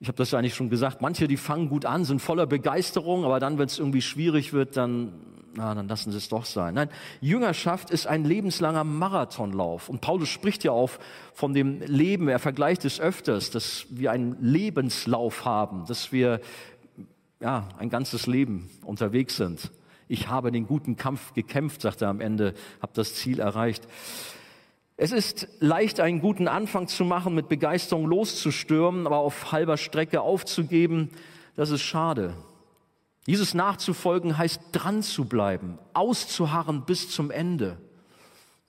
[0.00, 3.24] Ich habe das ja eigentlich schon gesagt, manche, die fangen gut an, sind voller Begeisterung,
[3.24, 5.12] aber dann, wenn es irgendwie schwierig wird, dann
[5.58, 6.74] na, dann lassen Sie es doch sein.
[6.74, 6.88] Nein,
[7.20, 9.88] Jüngerschaft ist ein lebenslanger Marathonlauf.
[9.88, 10.90] Und Paulus spricht ja auch
[11.34, 16.40] von dem Leben, er vergleicht es öfters, dass wir einen Lebenslauf haben, dass wir
[17.40, 19.72] ja, ein ganzes Leben unterwegs sind.
[20.06, 23.86] Ich habe den guten Kampf gekämpft, sagt er am Ende, habe das Ziel erreicht.
[25.00, 30.22] Es ist leicht, einen guten Anfang zu machen, mit Begeisterung loszustürmen, aber auf halber Strecke
[30.22, 31.10] aufzugeben,
[31.54, 32.34] das ist schade.
[33.24, 37.78] Jesus nachzufolgen heißt dran zu bleiben, auszuharren bis zum Ende.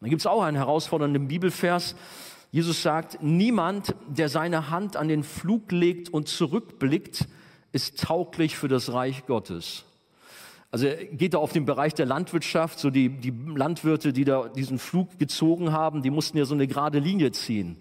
[0.02, 1.96] Da gibt es auch einen herausfordernden Bibelvers.
[2.52, 7.28] Jesus sagt, niemand, der seine Hand an den Flug legt und zurückblickt,
[7.72, 9.84] ist tauglich für das Reich Gottes.
[10.71, 14.49] Also er geht da auf den Bereich der Landwirtschaft, so die, die Landwirte, die da
[14.49, 17.77] diesen Flug gezogen haben, die mussten ja so eine gerade Linie ziehen.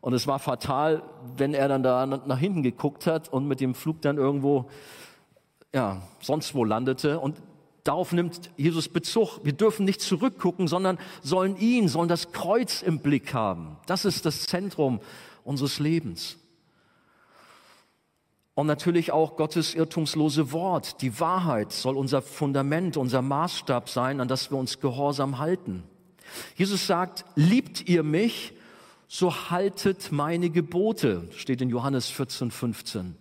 [0.00, 1.02] Und es war fatal,
[1.36, 4.68] wenn er dann da nach hinten geguckt hat und mit dem Flug dann irgendwo
[5.74, 7.18] ja, sonst wo landete.
[7.18, 7.36] Und
[7.84, 9.40] darauf nimmt Jesus Bezug.
[9.42, 13.76] Wir dürfen nicht zurückgucken, sondern sollen ihn, sollen das Kreuz im Blick haben.
[13.86, 15.00] Das ist das Zentrum
[15.44, 16.38] unseres Lebens.
[18.58, 21.00] Und natürlich auch Gottes irrtumslose Wort.
[21.00, 25.84] Die Wahrheit soll unser Fundament, unser Maßstab sein, an das wir uns gehorsam halten.
[26.56, 28.54] Jesus sagt, liebt ihr mich,
[29.06, 33.14] so haltet meine Gebote, steht in Johannes 14, 15.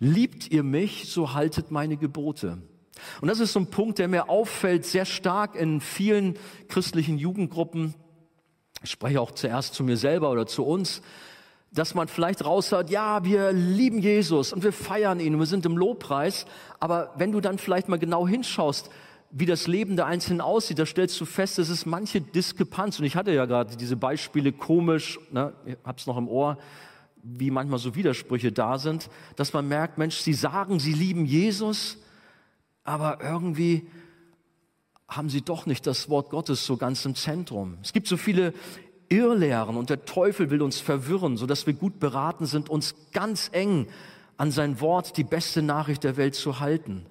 [0.00, 2.58] Liebt ihr mich, so haltet meine Gebote.
[3.20, 7.94] Und das ist so ein Punkt, der mir auffällt, sehr stark in vielen christlichen Jugendgruppen.
[8.82, 11.00] Ich spreche auch zuerst zu mir selber oder zu uns,
[11.72, 15.64] dass man vielleicht raushört, ja, wir lieben Jesus und wir feiern ihn und wir sind
[15.66, 16.46] im Lobpreis.
[16.80, 18.90] Aber wenn du dann vielleicht mal genau hinschaust,
[19.30, 22.98] wie das Leben der Einzelnen aussieht, da stellst du fest, es ist manche Diskrepanz.
[22.98, 26.58] Und ich hatte ja gerade diese Beispiele komisch, ne, ich hab's noch im Ohr,
[27.22, 31.98] wie manchmal so Widersprüche da sind, dass man merkt, Mensch, sie sagen, sie lieben Jesus,
[32.82, 33.86] aber irgendwie
[35.06, 37.78] haben sie doch nicht das Wort Gottes so ganz im Zentrum.
[37.82, 38.54] Es gibt so viele
[39.10, 43.88] Irrlehren und der Teufel will uns verwirren, sodass wir gut beraten sind, uns ganz eng
[44.36, 47.04] an sein Wort, die beste Nachricht der Welt zu halten.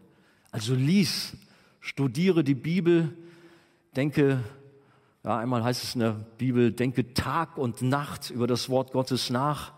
[0.50, 1.34] Also lies,
[1.80, 3.16] studiere die Bibel,
[3.96, 4.44] denke,
[5.24, 9.30] ja, einmal heißt es in der Bibel, denke Tag und Nacht über das Wort Gottes
[9.30, 9.74] nach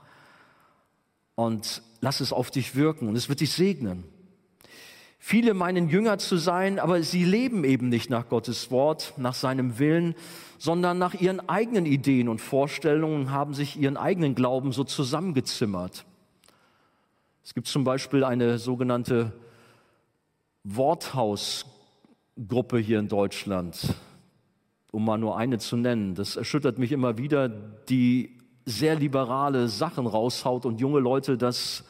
[1.36, 4.04] und lass es auf dich wirken und es wird dich segnen.
[5.18, 9.78] Viele meinen Jünger zu sein, aber sie leben eben nicht nach Gottes Wort, nach seinem
[9.78, 10.16] Willen,
[10.62, 16.06] sondern nach ihren eigenen Ideen und Vorstellungen haben sich ihren eigenen Glauben so zusammengezimmert.
[17.44, 19.34] Es gibt zum Beispiel eine sogenannte
[20.64, 23.96] Worthausgruppe hier in Deutschland,
[24.92, 26.14] um mal nur eine zu nennen.
[26.14, 31.86] Das erschüttert mich immer wieder, die sehr liberale Sachen raushaut und junge Leute das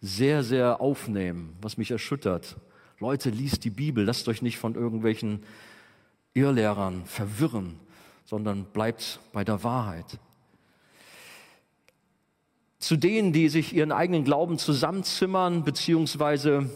[0.00, 2.56] sehr, sehr aufnehmen, was mich erschüttert.
[2.98, 5.44] Leute, liest die Bibel, lasst euch nicht von irgendwelchen
[6.34, 7.78] Irrlehrern verwirren,
[8.28, 10.18] sondern bleibt bei der Wahrheit.
[12.78, 16.68] Zu denen, die sich ihren eigenen Glauben zusammenzimmern, beziehungsweise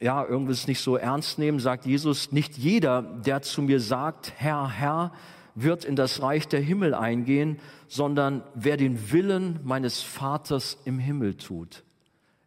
[0.00, 4.70] ja, irgendwas nicht so ernst nehmen, sagt Jesus, nicht jeder, der zu mir sagt, Herr,
[4.70, 5.12] Herr,
[5.54, 11.34] wird in das Reich der Himmel eingehen, sondern wer den Willen meines Vaters im Himmel
[11.34, 11.84] tut.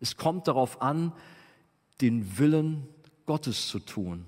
[0.02, 1.12] Es kommt darauf an,
[2.02, 2.88] den Willen
[3.28, 4.26] Gottes zu tun.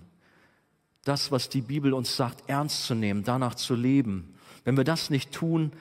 [1.05, 4.33] Das, was die Bibel uns sagt, ernst zu nehmen, danach zu leben.
[4.65, 5.71] Wenn wir das nicht tun,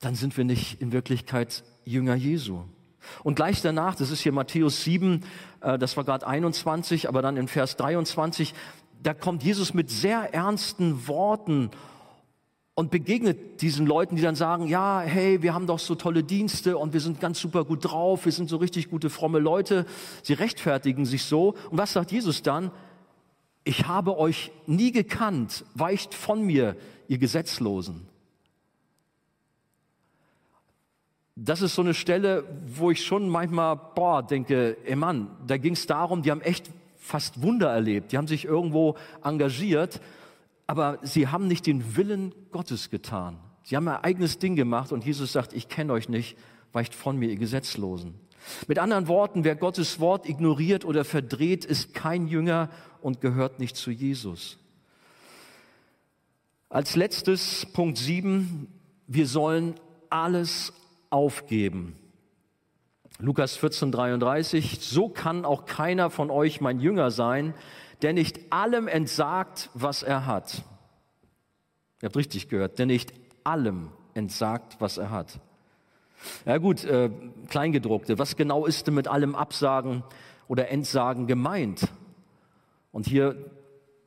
[0.00, 2.62] dann sind wir nicht in Wirklichkeit Jünger Jesu.
[3.24, 5.24] Und gleich danach, das ist hier Matthäus 7,
[5.62, 8.54] äh, das war gerade 21, aber dann in Vers 23,
[9.02, 11.70] da kommt Jesus mit sehr ernsten Worten
[12.74, 16.76] und begegnet diesen Leuten, die dann sagen, ja, hey, wir haben doch so tolle Dienste
[16.76, 19.86] und wir sind ganz super gut drauf, wir sind so richtig gute, fromme Leute.
[20.22, 21.54] Sie rechtfertigen sich so.
[21.70, 22.70] Und was sagt Jesus dann?
[23.66, 26.76] Ich habe euch nie gekannt, weicht von mir,
[27.08, 28.06] ihr Gesetzlosen.
[31.34, 35.74] Das ist so eine Stelle, wo ich schon manchmal, boah, denke, ey Mann, da ging
[35.74, 40.00] es darum, die haben echt fast Wunder erlebt, die haben sich irgendwo engagiert
[40.66, 43.38] aber sie haben nicht den Willen Gottes getan.
[43.62, 46.36] Sie haben ihr eigenes Ding gemacht und Jesus sagt, ich kenne euch nicht,
[46.72, 48.14] weicht von mir, ihr Gesetzlosen.
[48.66, 53.76] Mit anderen Worten, wer Gottes Wort ignoriert oder verdreht, ist kein Jünger und gehört nicht
[53.76, 54.58] zu Jesus.
[56.68, 58.68] Als letztes Punkt 7,
[59.06, 59.74] wir sollen
[60.10, 60.72] alles
[61.10, 61.96] aufgeben.
[63.18, 67.54] Lukas 14, 33, so kann auch keiner von euch mein Jünger sein,
[68.02, 70.64] der nicht allem entsagt, was er hat.
[72.02, 75.40] Ihr habt richtig gehört, der nicht allem entsagt, was er hat.
[76.44, 77.10] Ja gut, äh,
[77.48, 80.02] Kleingedruckte, was genau ist denn mit allem Absagen
[80.48, 81.88] oder Entsagen gemeint?
[82.92, 83.36] Und hier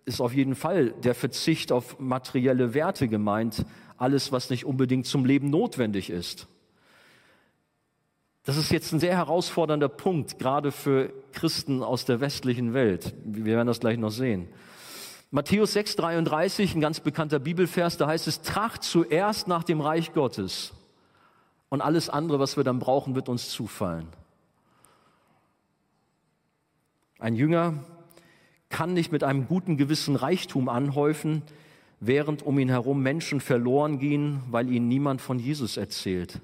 [0.06, 3.66] ist auf jeden Fall der Verzicht auf materielle Werte gemeint,
[3.98, 6.48] alles, was nicht unbedingt zum Leben notwendig ist.
[8.44, 13.14] Das ist jetzt ein sehr herausfordernder Punkt, gerade für Christen aus der westlichen Welt.
[13.24, 14.48] Wir werden das gleich noch sehen.
[15.30, 20.74] Matthäus 6,33, ein ganz bekannter Bibelvers, da heißt es, tracht zuerst nach dem Reich Gottes
[21.70, 24.08] und alles andere, was wir dann brauchen, wird uns zufallen.
[27.20, 27.84] Ein Jünger
[28.70, 31.42] kann nicht mit einem guten Gewissen Reichtum anhäufen,
[32.00, 36.40] während um ihn herum Menschen verloren gehen, weil ihnen niemand von Jesus erzählt.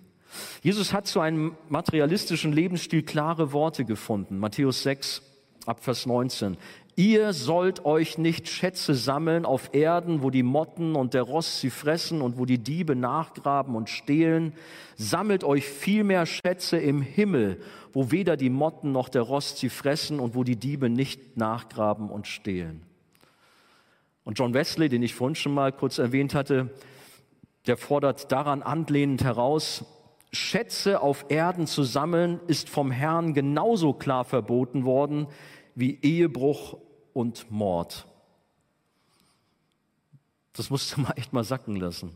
[0.61, 4.37] Jesus hat zu einem materialistischen Lebensstil klare Worte gefunden.
[4.37, 5.21] Matthäus 6,
[5.65, 6.57] Abvers 19.
[6.97, 11.69] Ihr sollt euch nicht Schätze sammeln auf Erden, wo die Motten und der Rost sie
[11.69, 14.53] fressen und wo die Diebe nachgraben und stehlen.
[14.95, 17.59] Sammelt euch vielmehr Schätze im Himmel,
[17.91, 22.09] wo weder die Motten noch der Rost sie fressen und wo die Diebe nicht nachgraben
[22.09, 22.81] und stehlen.
[24.23, 26.69] Und John Wesley, den ich vorhin schon mal kurz erwähnt hatte,
[27.67, 29.83] der fordert daran anlehnend heraus,
[30.31, 35.27] Schätze auf Erden zu sammeln, ist vom Herrn genauso klar verboten worden
[35.75, 36.77] wie Ehebruch
[37.15, 38.05] und Mord.
[40.53, 42.15] Das musst du mal echt mal sacken lassen.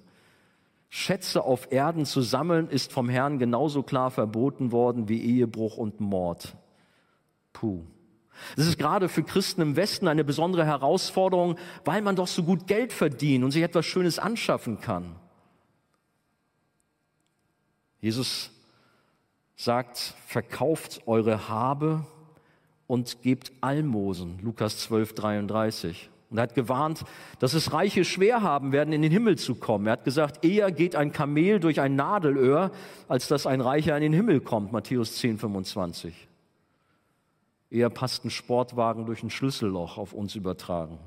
[0.90, 6.00] Schätze auf Erden zu sammeln, ist vom Herrn genauso klar verboten worden wie Ehebruch und
[6.00, 6.56] Mord.
[7.54, 7.84] Puh.
[8.56, 12.68] Das ist gerade für Christen im Westen eine besondere Herausforderung, weil man doch so gut
[12.68, 15.16] Geld verdient und sich etwas Schönes anschaffen kann.
[18.02, 18.52] Jesus
[19.56, 22.06] sagt, verkauft eure Habe
[22.90, 24.40] und gebt Almosen.
[24.42, 26.10] Lukas 12, 33.
[26.32, 27.06] Und er hat gewarnt,
[27.38, 29.86] dass es Reiche schwer haben werden, in den Himmel zu kommen.
[29.86, 32.72] Er hat gesagt, eher geht ein Kamel durch ein Nadelöhr,
[33.08, 34.72] als dass ein Reicher in den Himmel kommt.
[34.72, 36.28] Matthäus 10, 25.
[37.70, 40.98] Eher passt ein Sportwagen durch ein Schlüsselloch auf uns übertragen.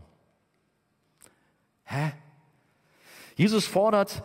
[1.82, 2.12] Hä?
[3.34, 4.22] Jesus fordert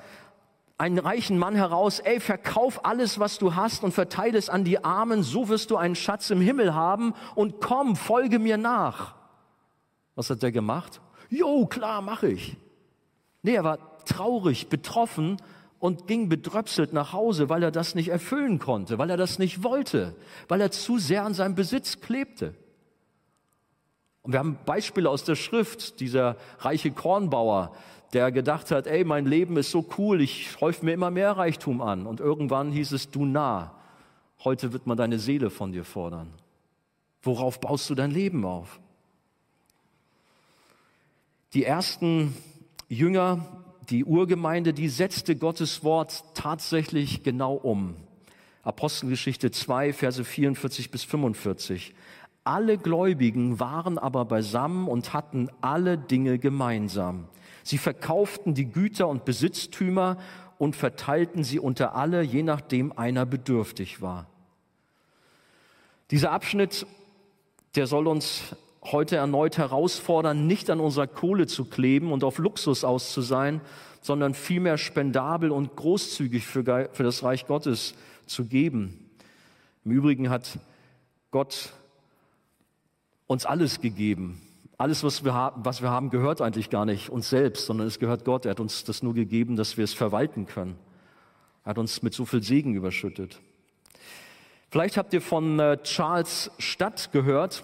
[0.77, 4.83] einen reichen Mann heraus, ey, verkauf alles, was du hast und verteile es an die
[4.83, 9.15] Armen, so wirst du einen Schatz im Himmel haben und komm, folge mir nach.
[10.15, 11.01] Was hat der gemacht?
[11.29, 12.57] Jo, klar, mache ich.
[13.41, 15.37] Nee, er war traurig, betroffen
[15.79, 19.63] und ging bedröpselt nach Hause, weil er das nicht erfüllen konnte, weil er das nicht
[19.63, 20.15] wollte,
[20.47, 22.53] weil er zu sehr an seinem Besitz klebte.
[24.21, 27.73] Und wir haben Beispiele aus der Schrift, dieser reiche Kornbauer,
[28.13, 31.81] der gedacht hat, ey, mein Leben ist so cool, ich häufe mir immer mehr Reichtum
[31.81, 32.05] an.
[32.05, 33.75] Und irgendwann hieß es, du nah,
[34.43, 36.31] heute wird man deine Seele von dir fordern.
[37.21, 38.79] Worauf baust du dein Leben auf?
[41.53, 42.35] Die ersten
[42.87, 43.45] Jünger,
[43.89, 47.95] die Urgemeinde, die setzte Gottes Wort tatsächlich genau um.
[48.63, 51.95] Apostelgeschichte 2, Verse 44 bis 45.
[52.43, 57.27] Alle Gläubigen waren aber beisammen und hatten alle Dinge gemeinsam.
[57.67, 60.15] Sie verkauften die Güter und Besitztümer
[60.57, 64.29] und verteilten sie unter alle, je nachdem einer bedürftig war.
[66.09, 66.87] Dieser Abschnitt,
[67.75, 68.55] der soll uns
[68.85, 73.59] heute erneut herausfordern, nicht an unserer Kohle zu kleben und auf Luxus aus zu sein,
[73.99, 77.95] sondern vielmehr spendabel und großzügig für, für das Reich Gottes
[78.27, 79.11] zu geben.
[79.83, 80.57] Im Übrigen hat
[81.31, 81.73] Gott
[83.25, 84.41] uns alles gegeben.
[84.79, 87.97] Alles, was wir, haben, was wir haben, gehört eigentlich gar nicht uns selbst, sondern es
[87.97, 88.45] gehört Gott.
[88.45, 90.77] Er hat uns das nur gegeben, dass wir es verwalten können.
[91.63, 93.41] Er hat uns mit so viel Segen überschüttet.
[94.69, 97.63] Vielleicht habt ihr von äh, Charles Stadt gehört.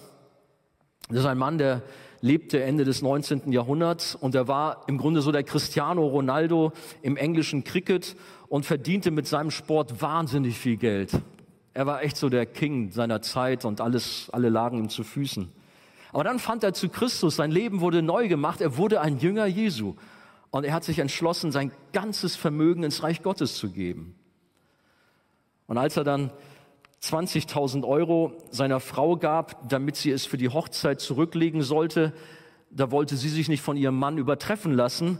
[1.08, 1.82] Das ist ein Mann, der
[2.20, 3.52] lebte Ende des 19.
[3.52, 8.16] Jahrhunderts und er war im Grunde so der Cristiano Ronaldo im englischen Cricket
[8.48, 11.12] und verdiente mit seinem Sport wahnsinnig viel Geld.
[11.74, 15.52] Er war echt so der King seiner Zeit und alles, alle lagen ihm zu Füßen.
[16.14, 19.46] Aber dann fand er zu Christus, sein Leben wurde neu gemacht, er wurde ein Jünger
[19.46, 19.96] Jesu
[20.52, 24.14] und er hat sich entschlossen, sein ganzes Vermögen ins Reich Gottes zu geben.
[25.66, 26.30] Und als er dann
[27.02, 32.12] 20.000 Euro seiner Frau gab, damit sie es für die Hochzeit zurücklegen sollte.
[32.70, 35.18] Da wollte sie sich nicht von ihrem Mann übertreffen lassen,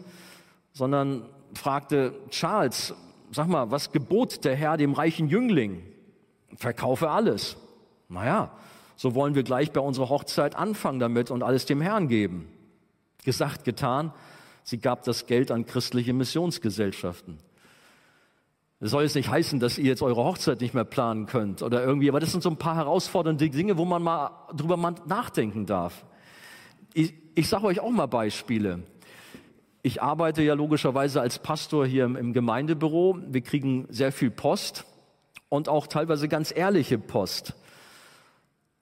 [0.73, 2.95] sondern fragte Charles,
[3.33, 5.83] sag mal, was gebot der Herr dem reichen Jüngling?
[6.57, 7.57] Verkaufe alles.
[8.09, 8.51] Naja,
[8.97, 12.49] so wollen wir gleich bei unserer Hochzeit anfangen damit und alles dem Herrn geben.
[13.25, 14.13] Gesagt, getan.
[14.63, 17.39] Sie gab das Geld an christliche Missionsgesellschaften.
[18.81, 21.83] Das soll jetzt nicht heißen, dass ihr jetzt eure Hochzeit nicht mehr planen könnt oder
[21.83, 24.77] irgendwie, aber das sind so ein paar herausfordernde Dinge, wo man mal drüber
[25.07, 26.05] nachdenken darf.
[26.93, 28.83] Ich, ich sage euch auch mal Beispiele.
[29.83, 33.19] Ich arbeite ja logischerweise als Pastor hier im Gemeindebüro.
[33.27, 34.85] Wir kriegen sehr viel Post
[35.49, 37.55] und auch teilweise ganz ehrliche Post.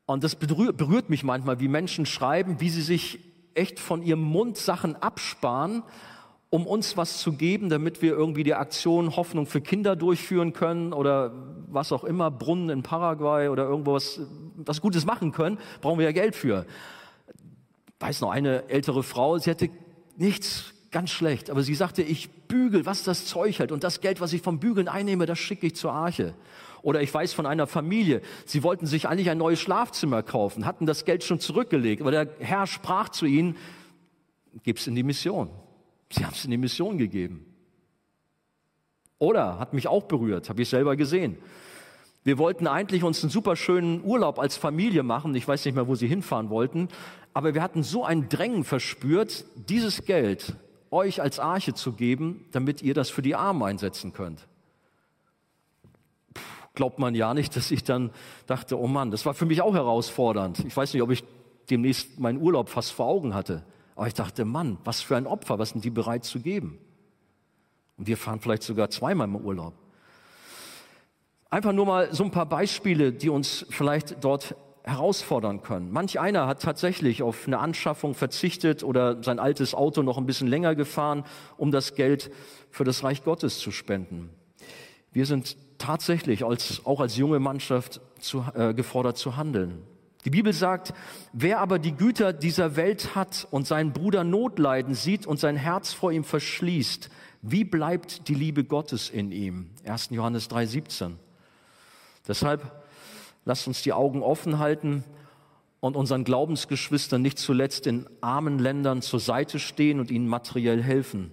[0.06, 3.20] Und das berührt, mich manchmal, wie Menschen schreiben, wie sie sich
[3.54, 5.82] echt von ihrem Mund Sachen absparen
[6.52, 10.92] um uns was zu geben, damit wir irgendwie die Aktion Hoffnung für Kinder durchführen können
[10.92, 11.32] oder
[11.68, 14.20] was auch immer, Brunnen in Paraguay oder irgendwo was,
[14.82, 16.66] Gutes machen können, brauchen wir ja Geld für.
[18.00, 19.70] Weiß noch, eine ältere Frau, sie hatte
[20.18, 24.20] nichts, ganz schlecht, aber sie sagte, ich bügel, was das Zeug hält und das Geld,
[24.20, 26.34] was ich vom Bügeln einnehme, das schicke ich zur Arche.
[26.82, 30.84] Oder ich weiß von einer Familie, sie wollten sich eigentlich ein neues Schlafzimmer kaufen, hatten
[30.86, 33.56] das Geld schon zurückgelegt, aber der Herr sprach zu ihnen,
[34.64, 35.48] gib's in die Mission.
[36.10, 37.46] Sie haben es in die Mission gegeben.
[39.18, 41.38] Oder hat mich auch berührt, habe ich selber gesehen.
[42.24, 45.34] Wir wollten eigentlich uns einen super schönen Urlaub als Familie machen.
[45.34, 46.88] Ich weiß nicht mehr, wo sie hinfahren wollten.
[47.34, 50.54] Aber wir hatten so ein Drängen verspürt, dieses Geld
[50.90, 54.46] euch als Arche zu geben, damit ihr das für die Armen einsetzen könnt.
[56.74, 58.10] Glaubt man ja nicht, dass ich dann
[58.46, 60.64] dachte, oh Mann, das war für mich auch herausfordernd.
[60.66, 61.24] Ich weiß nicht, ob ich
[61.70, 63.64] demnächst meinen Urlaub fast vor Augen hatte.
[63.94, 66.78] Aber ich dachte, Mann, was für ein Opfer, was sind die bereit zu geben?
[67.98, 69.74] Und wir fahren vielleicht sogar zweimal im Urlaub.
[71.50, 75.92] Einfach nur mal so ein paar Beispiele, die uns vielleicht dort herausfordern können.
[75.92, 80.48] Manch einer hat tatsächlich auf eine Anschaffung verzichtet oder sein altes Auto noch ein bisschen
[80.48, 81.24] länger gefahren,
[81.56, 82.32] um das Geld
[82.70, 84.30] für das Reich Gottes zu spenden.
[85.12, 89.82] Wir sind tatsächlich als, auch als junge Mannschaft zu, äh, gefordert zu handeln.
[90.24, 90.94] Die Bibel sagt,
[91.32, 95.92] wer aber die Güter dieser Welt hat und seinen Bruder Notleiden sieht und sein Herz
[95.92, 97.10] vor ihm verschließt,
[97.42, 99.70] wie bleibt die Liebe Gottes in ihm?
[99.84, 100.10] 1.
[100.10, 101.14] Johannes 3,17.
[102.28, 102.84] Deshalb
[103.44, 105.02] lasst uns die Augen offen halten
[105.80, 111.32] und unseren Glaubensgeschwistern nicht zuletzt in armen Ländern zur Seite stehen und ihnen materiell helfen.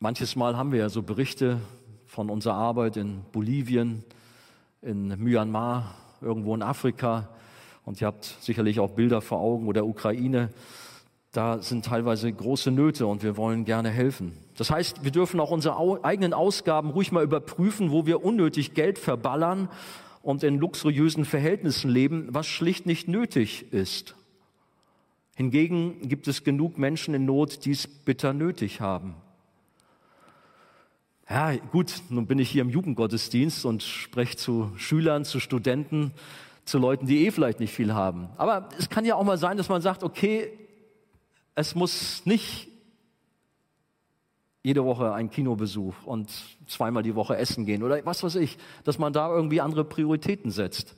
[0.00, 1.60] Manches Mal haben wir ja so Berichte
[2.08, 4.02] von unserer Arbeit in Bolivien,
[4.82, 7.28] in Myanmar, irgendwo in Afrika.
[7.84, 10.48] Und ihr habt sicherlich auch Bilder vor Augen oder Ukraine.
[11.32, 14.32] Da sind teilweise große Nöte und wir wollen gerne helfen.
[14.56, 18.98] Das heißt, wir dürfen auch unsere eigenen Ausgaben ruhig mal überprüfen, wo wir unnötig Geld
[18.98, 19.68] verballern
[20.22, 24.16] und in luxuriösen Verhältnissen leben, was schlicht nicht nötig ist.
[25.36, 29.14] Hingegen gibt es genug Menschen in Not, die es bitter nötig haben.
[31.30, 36.12] Ja, gut, nun bin ich hier im Jugendgottesdienst und spreche zu Schülern, zu Studenten,
[36.64, 38.30] zu Leuten, die eh vielleicht nicht viel haben.
[38.38, 40.50] Aber es kann ja auch mal sein, dass man sagt, okay,
[41.54, 42.68] es muss nicht
[44.62, 46.30] jede Woche ein Kinobesuch und
[46.66, 50.50] zweimal die Woche essen gehen oder was weiß ich, dass man da irgendwie andere Prioritäten
[50.50, 50.94] setzt,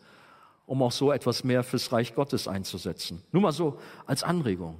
[0.65, 3.23] um auch so etwas mehr fürs Reich Gottes einzusetzen.
[3.33, 4.77] Nur mal so als Anregung.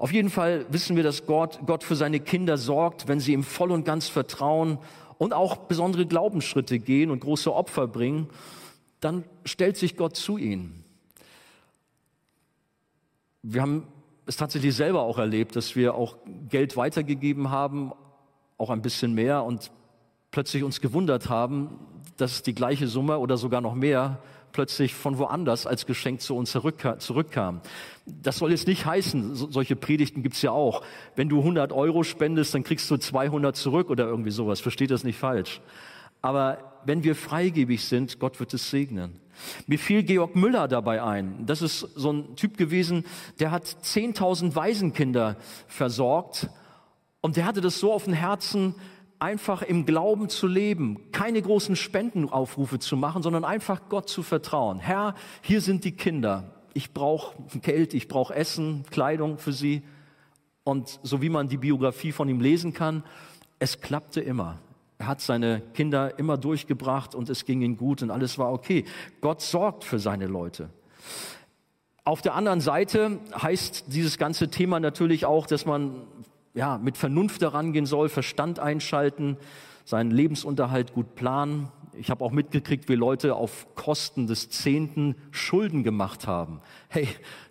[0.00, 3.44] Auf jeden Fall wissen wir, dass Gott, Gott für seine Kinder sorgt, wenn sie ihm
[3.44, 4.78] voll und ganz vertrauen
[5.18, 8.30] und auch besondere Glaubensschritte gehen und große Opfer bringen,
[9.00, 10.86] dann stellt sich Gott zu ihnen.
[13.42, 13.88] Wir haben
[14.24, 16.16] es tatsächlich selber auch erlebt, dass wir auch
[16.48, 17.92] Geld weitergegeben haben,
[18.56, 19.70] auch ein bisschen mehr und
[20.30, 21.78] plötzlich uns gewundert haben,
[22.16, 24.22] dass die gleiche Summe oder sogar noch mehr
[24.52, 27.60] plötzlich von woanders als Geschenk zu uns zurückkam.
[28.06, 30.82] Das soll jetzt nicht heißen, solche Predigten gibt's ja auch.
[31.16, 34.60] Wenn du 100 Euro spendest, dann kriegst du 200 zurück oder irgendwie sowas.
[34.60, 35.60] Versteht das nicht falsch.
[36.22, 39.20] Aber wenn wir freigebig sind, Gott wird es segnen.
[39.66, 41.46] Mir fiel Georg Müller dabei ein.
[41.46, 43.04] Das ist so ein Typ gewesen,
[43.38, 45.36] der hat 10.000 Waisenkinder
[45.66, 46.50] versorgt
[47.20, 48.74] und der hatte das so auf dem Herzen,
[49.20, 54.80] einfach im Glauben zu leben, keine großen Spendenaufrufe zu machen, sondern einfach Gott zu vertrauen.
[54.80, 56.54] Herr, hier sind die Kinder.
[56.72, 59.82] Ich brauche Geld, ich brauche Essen, Kleidung für sie.
[60.64, 63.04] Und so wie man die Biografie von ihm lesen kann,
[63.58, 64.58] es klappte immer.
[64.98, 68.84] Er hat seine Kinder immer durchgebracht und es ging ihm gut und alles war okay.
[69.20, 70.70] Gott sorgt für seine Leute.
[72.04, 76.06] Auf der anderen Seite heißt dieses ganze Thema natürlich auch, dass man
[76.54, 79.36] ja, mit Vernunft herangehen soll, Verstand einschalten,
[79.84, 81.68] seinen Lebensunterhalt gut planen.
[81.92, 86.60] Ich habe auch mitgekriegt, wie Leute auf Kosten des Zehnten Schulden gemacht haben.
[86.88, 87.08] Hey,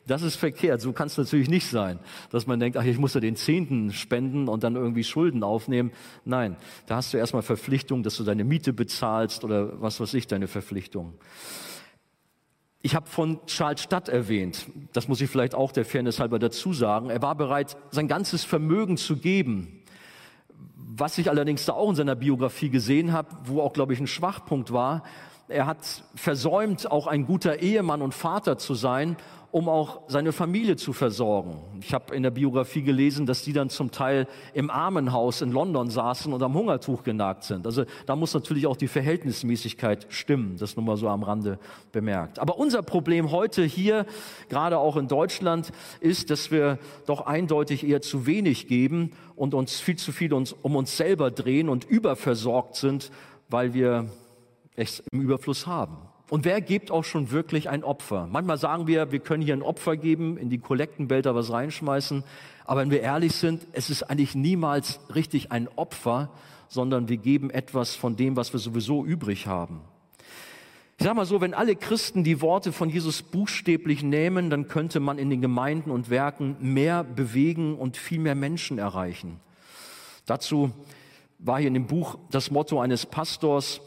[0.08, 0.82] das ist verkehrt.
[0.82, 2.00] So kann es natürlich nicht sein,
[2.32, 5.92] dass man denkt, ach, ich muss ja den Zehnten spenden und dann irgendwie Schulden aufnehmen.
[6.26, 6.56] Nein,
[6.88, 10.48] da hast du erstmal Verpflichtung, dass du deine Miete bezahlst oder was weiß ich, deine
[10.48, 11.14] Verpflichtung.
[12.82, 14.68] Ich habe von Charles Stadt erwähnt.
[14.94, 17.10] Das muss ich vielleicht auch der Fairness halber dazu sagen.
[17.10, 19.84] Er war bereit, sein ganzes Vermögen zu geben.
[20.76, 24.08] Was ich allerdings da auch in seiner Biografie gesehen habe, wo auch, glaube ich, ein
[24.08, 25.04] Schwachpunkt war,
[25.50, 29.18] er hat versäumt, auch ein guter Ehemann und Vater zu sein
[29.52, 31.60] um auch seine Familie zu versorgen.
[31.82, 35.90] Ich habe in der Biografie gelesen, dass die dann zum Teil im Armenhaus in London
[35.90, 37.66] saßen und am Hungertuch genagt sind.
[37.66, 41.58] Also da muss natürlich auch die Verhältnismäßigkeit stimmen, das nur mal so am Rande
[41.92, 42.38] bemerkt.
[42.38, 44.06] Aber unser Problem heute hier,
[44.50, 46.78] gerade auch in Deutschland, ist, dass wir
[47.08, 51.32] doch eindeutig eher zu wenig geben und uns viel zu viel uns, um uns selber
[51.32, 53.12] drehen und überversorgt sind,
[53.50, 54.10] weil wir
[54.80, 55.98] es im Überfluss haben.
[56.30, 58.28] Und wer gibt auch schon wirklich ein Opfer?
[58.32, 62.24] Manchmal sagen wir, wir können hier ein Opfer geben, in die Kollektenbälter was reinschmeißen.
[62.66, 66.30] Aber wenn wir ehrlich sind, es ist eigentlich niemals richtig ein Opfer,
[66.68, 69.82] sondern wir geben etwas von dem, was wir sowieso übrig haben.
[71.00, 75.00] Ich sage mal so, wenn alle Christen die Worte von Jesus buchstäblich nehmen, dann könnte
[75.00, 79.40] man in den Gemeinden und Werken mehr bewegen und viel mehr Menschen erreichen.
[80.26, 80.72] Dazu
[81.40, 83.82] war hier in dem Buch das Motto eines Pastors,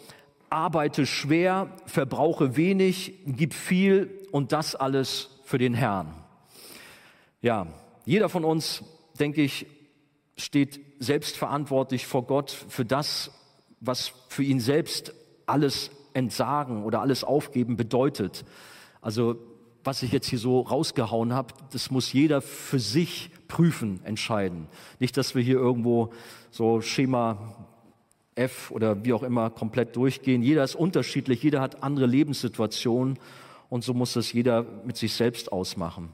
[0.52, 6.14] arbeite schwer, verbrauche wenig, gib viel und das alles für den Herrn.
[7.40, 7.66] Ja,
[8.04, 8.84] jeder von uns,
[9.18, 9.66] denke ich,
[10.36, 13.30] steht selbstverantwortlich vor Gott für das,
[13.80, 15.14] was für ihn selbst
[15.46, 18.44] alles entsagen oder alles aufgeben bedeutet.
[19.00, 19.36] Also
[19.84, 24.68] was ich jetzt hier so rausgehauen habe, das muss jeder für sich prüfen, entscheiden.
[25.00, 26.12] Nicht, dass wir hier irgendwo
[26.50, 27.56] so Schema
[28.34, 30.42] F oder wie auch immer komplett durchgehen.
[30.42, 33.18] Jeder ist unterschiedlich, jeder hat andere Lebenssituationen
[33.68, 36.10] und so muss das jeder mit sich selbst ausmachen.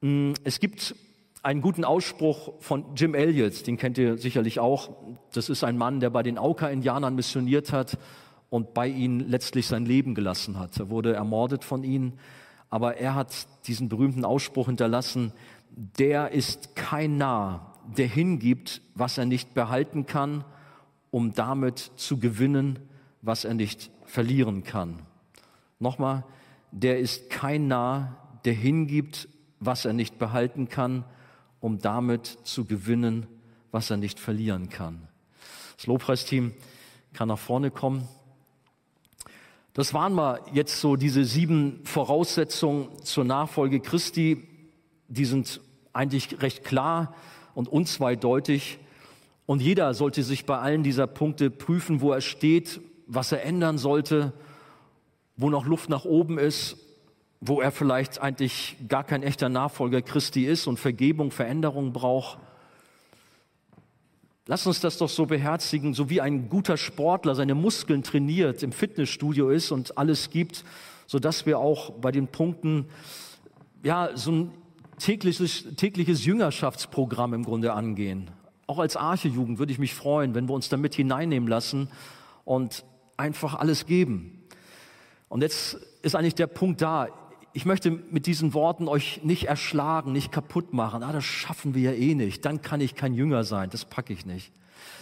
[0.00, 0.94] Mm, es gibt
[1.42, 4.90] einen guten Ausspruch von Jim Elliot, den kennt ihr sicherlich auch.
[5.32, 7.98] Das ist ein Mann, der bei den Auka-Indianern missioniert hat
[8.50, 10.78] und bei ihnen letztlich sein Leben gelassen hat.
[10.78, 12.18] Er wurde ermordet von ihnen,
[12.70, 15.32] aber er hat diesen berühmten Ausspruch hinterlassen,
[15.70, 20.44] der ist kein Narr, der hingibt, was er nicht behalten kann,
[21.12, 22.80] um damit zu gewinnen,
[23.20, 24.98] was er nicht verlieren kann.
[25.78, 26.24] Nochmal,
[26.72, 29.28] der ist kein Narr, der hingibt,
[29.60, 31.04] was er nicht behalten kann,
[31.60, 33.26] um damit zu gewinnen,
[33.70, 35.06] was er nicht verlieren kann.
[35.76, 36.52] Das Lobpreisteam
[37.12, 38.08] kann nach vorne kommen.
[39.74, 44.48] Das waren mal jetzt so diese sieben Voraussetzungen zur Nachfolge Christi.
[45.08, 45.60] Die sind
[45.92, 47.14] eigentlich recht klar
[47.54, 48.78] und unzweideutig.
[49.52, 53.76] Und jeder sollte sich bei allen dieser Punkte prüfen, wo er steht, was er ändern
[53.76, 54.32] sollte,
[55.36, 56.78] wo noch Luft nach oben ist
[57.44, 62.38] wo er vielleicht eigentlich gar kein echter Nachfolger Christi ist und Vergebung, Veränderung braucht.
[64.46, 68.70] Lass uns das doch so beherzigen, so wie ein guter Sportler seine Muskeln trainiert, im
[68.70, 70.64] Fitnessstudio ist und alles gibt,
[71.08, 72.86] so dass wir auch bei den Punkten,
[73.82, 74.52] ja, so ein
[74.98, 78.30] tägliches, tägliches Jüngerschaftsprogramm im Grunde angehen.
[78.66, 81.88] Auch als Archejugend würde ich mich freuen, wenn wir uns damit hineinnehmen lassen
[82.44, 82.84] und
[83.16, 84.44] einfach alles geben.
[85.28, 87.08] Und jetzt ist eigentlich der Punkt da
[87.54, 91.02] ich möchte mit diesen Worten euch nicht erschlagen, nicht kaputt machen.
[91.02, 92.44] Ah, das schaffen wir ja eh nicht.
[92.44, 93.68] Dann kann ich kein Jünger sein.
[93.70, 94.52] Das packe ich nicht.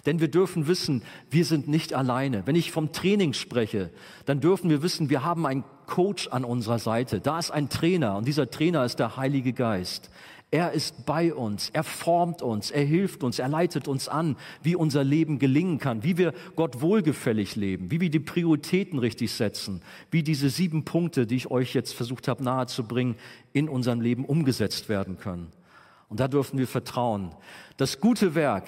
[0.05, 2.47] Denn wir dürfen wissen, wir sind nicht alleine.
[2.47, 3.91] Wenn ich vom Training spreche,
[4.27, 7.21] dann dürfen wir wissen, wir haben einen Coach an unserer Seite.
[7.21, 10.11] Da ist ein Trainer und dieser Trainer ist der Heilige Geist.
[10.53, 14.75] Er ist bei uns, er formt uns, er hilft uns, er leitet uns an, wie
[14.75, 19.81] unser Leben gelingen kann, wie wir Gott wohlgefällig leben, wie wir die Prioritäten richtig setzen,
[20.11, 23.15] wie diese sieben Punkte, die ich euch jetzt versucht habe nahezubringen,
[23.53, 25.53] in unserem Leben umgesetzt werden können.
[26.09, 27.31] Und da dürfen wir vertrauen.
[27.77, 28.67] Das gute Werk,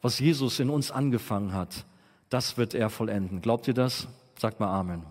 [0.00, 1.86] was Jesus in uns angefangen hat,
[2.30, 3.40] das wird er vollenden.
[3.40, 4.08] Glaubt ihr das?
[4.40, 5.04] Sagt mal Amen.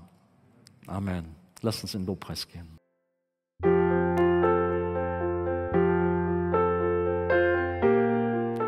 [0.88, 1.36] Amen.
[1.62, 2.70] Lasst uns in Lobpreis gehen.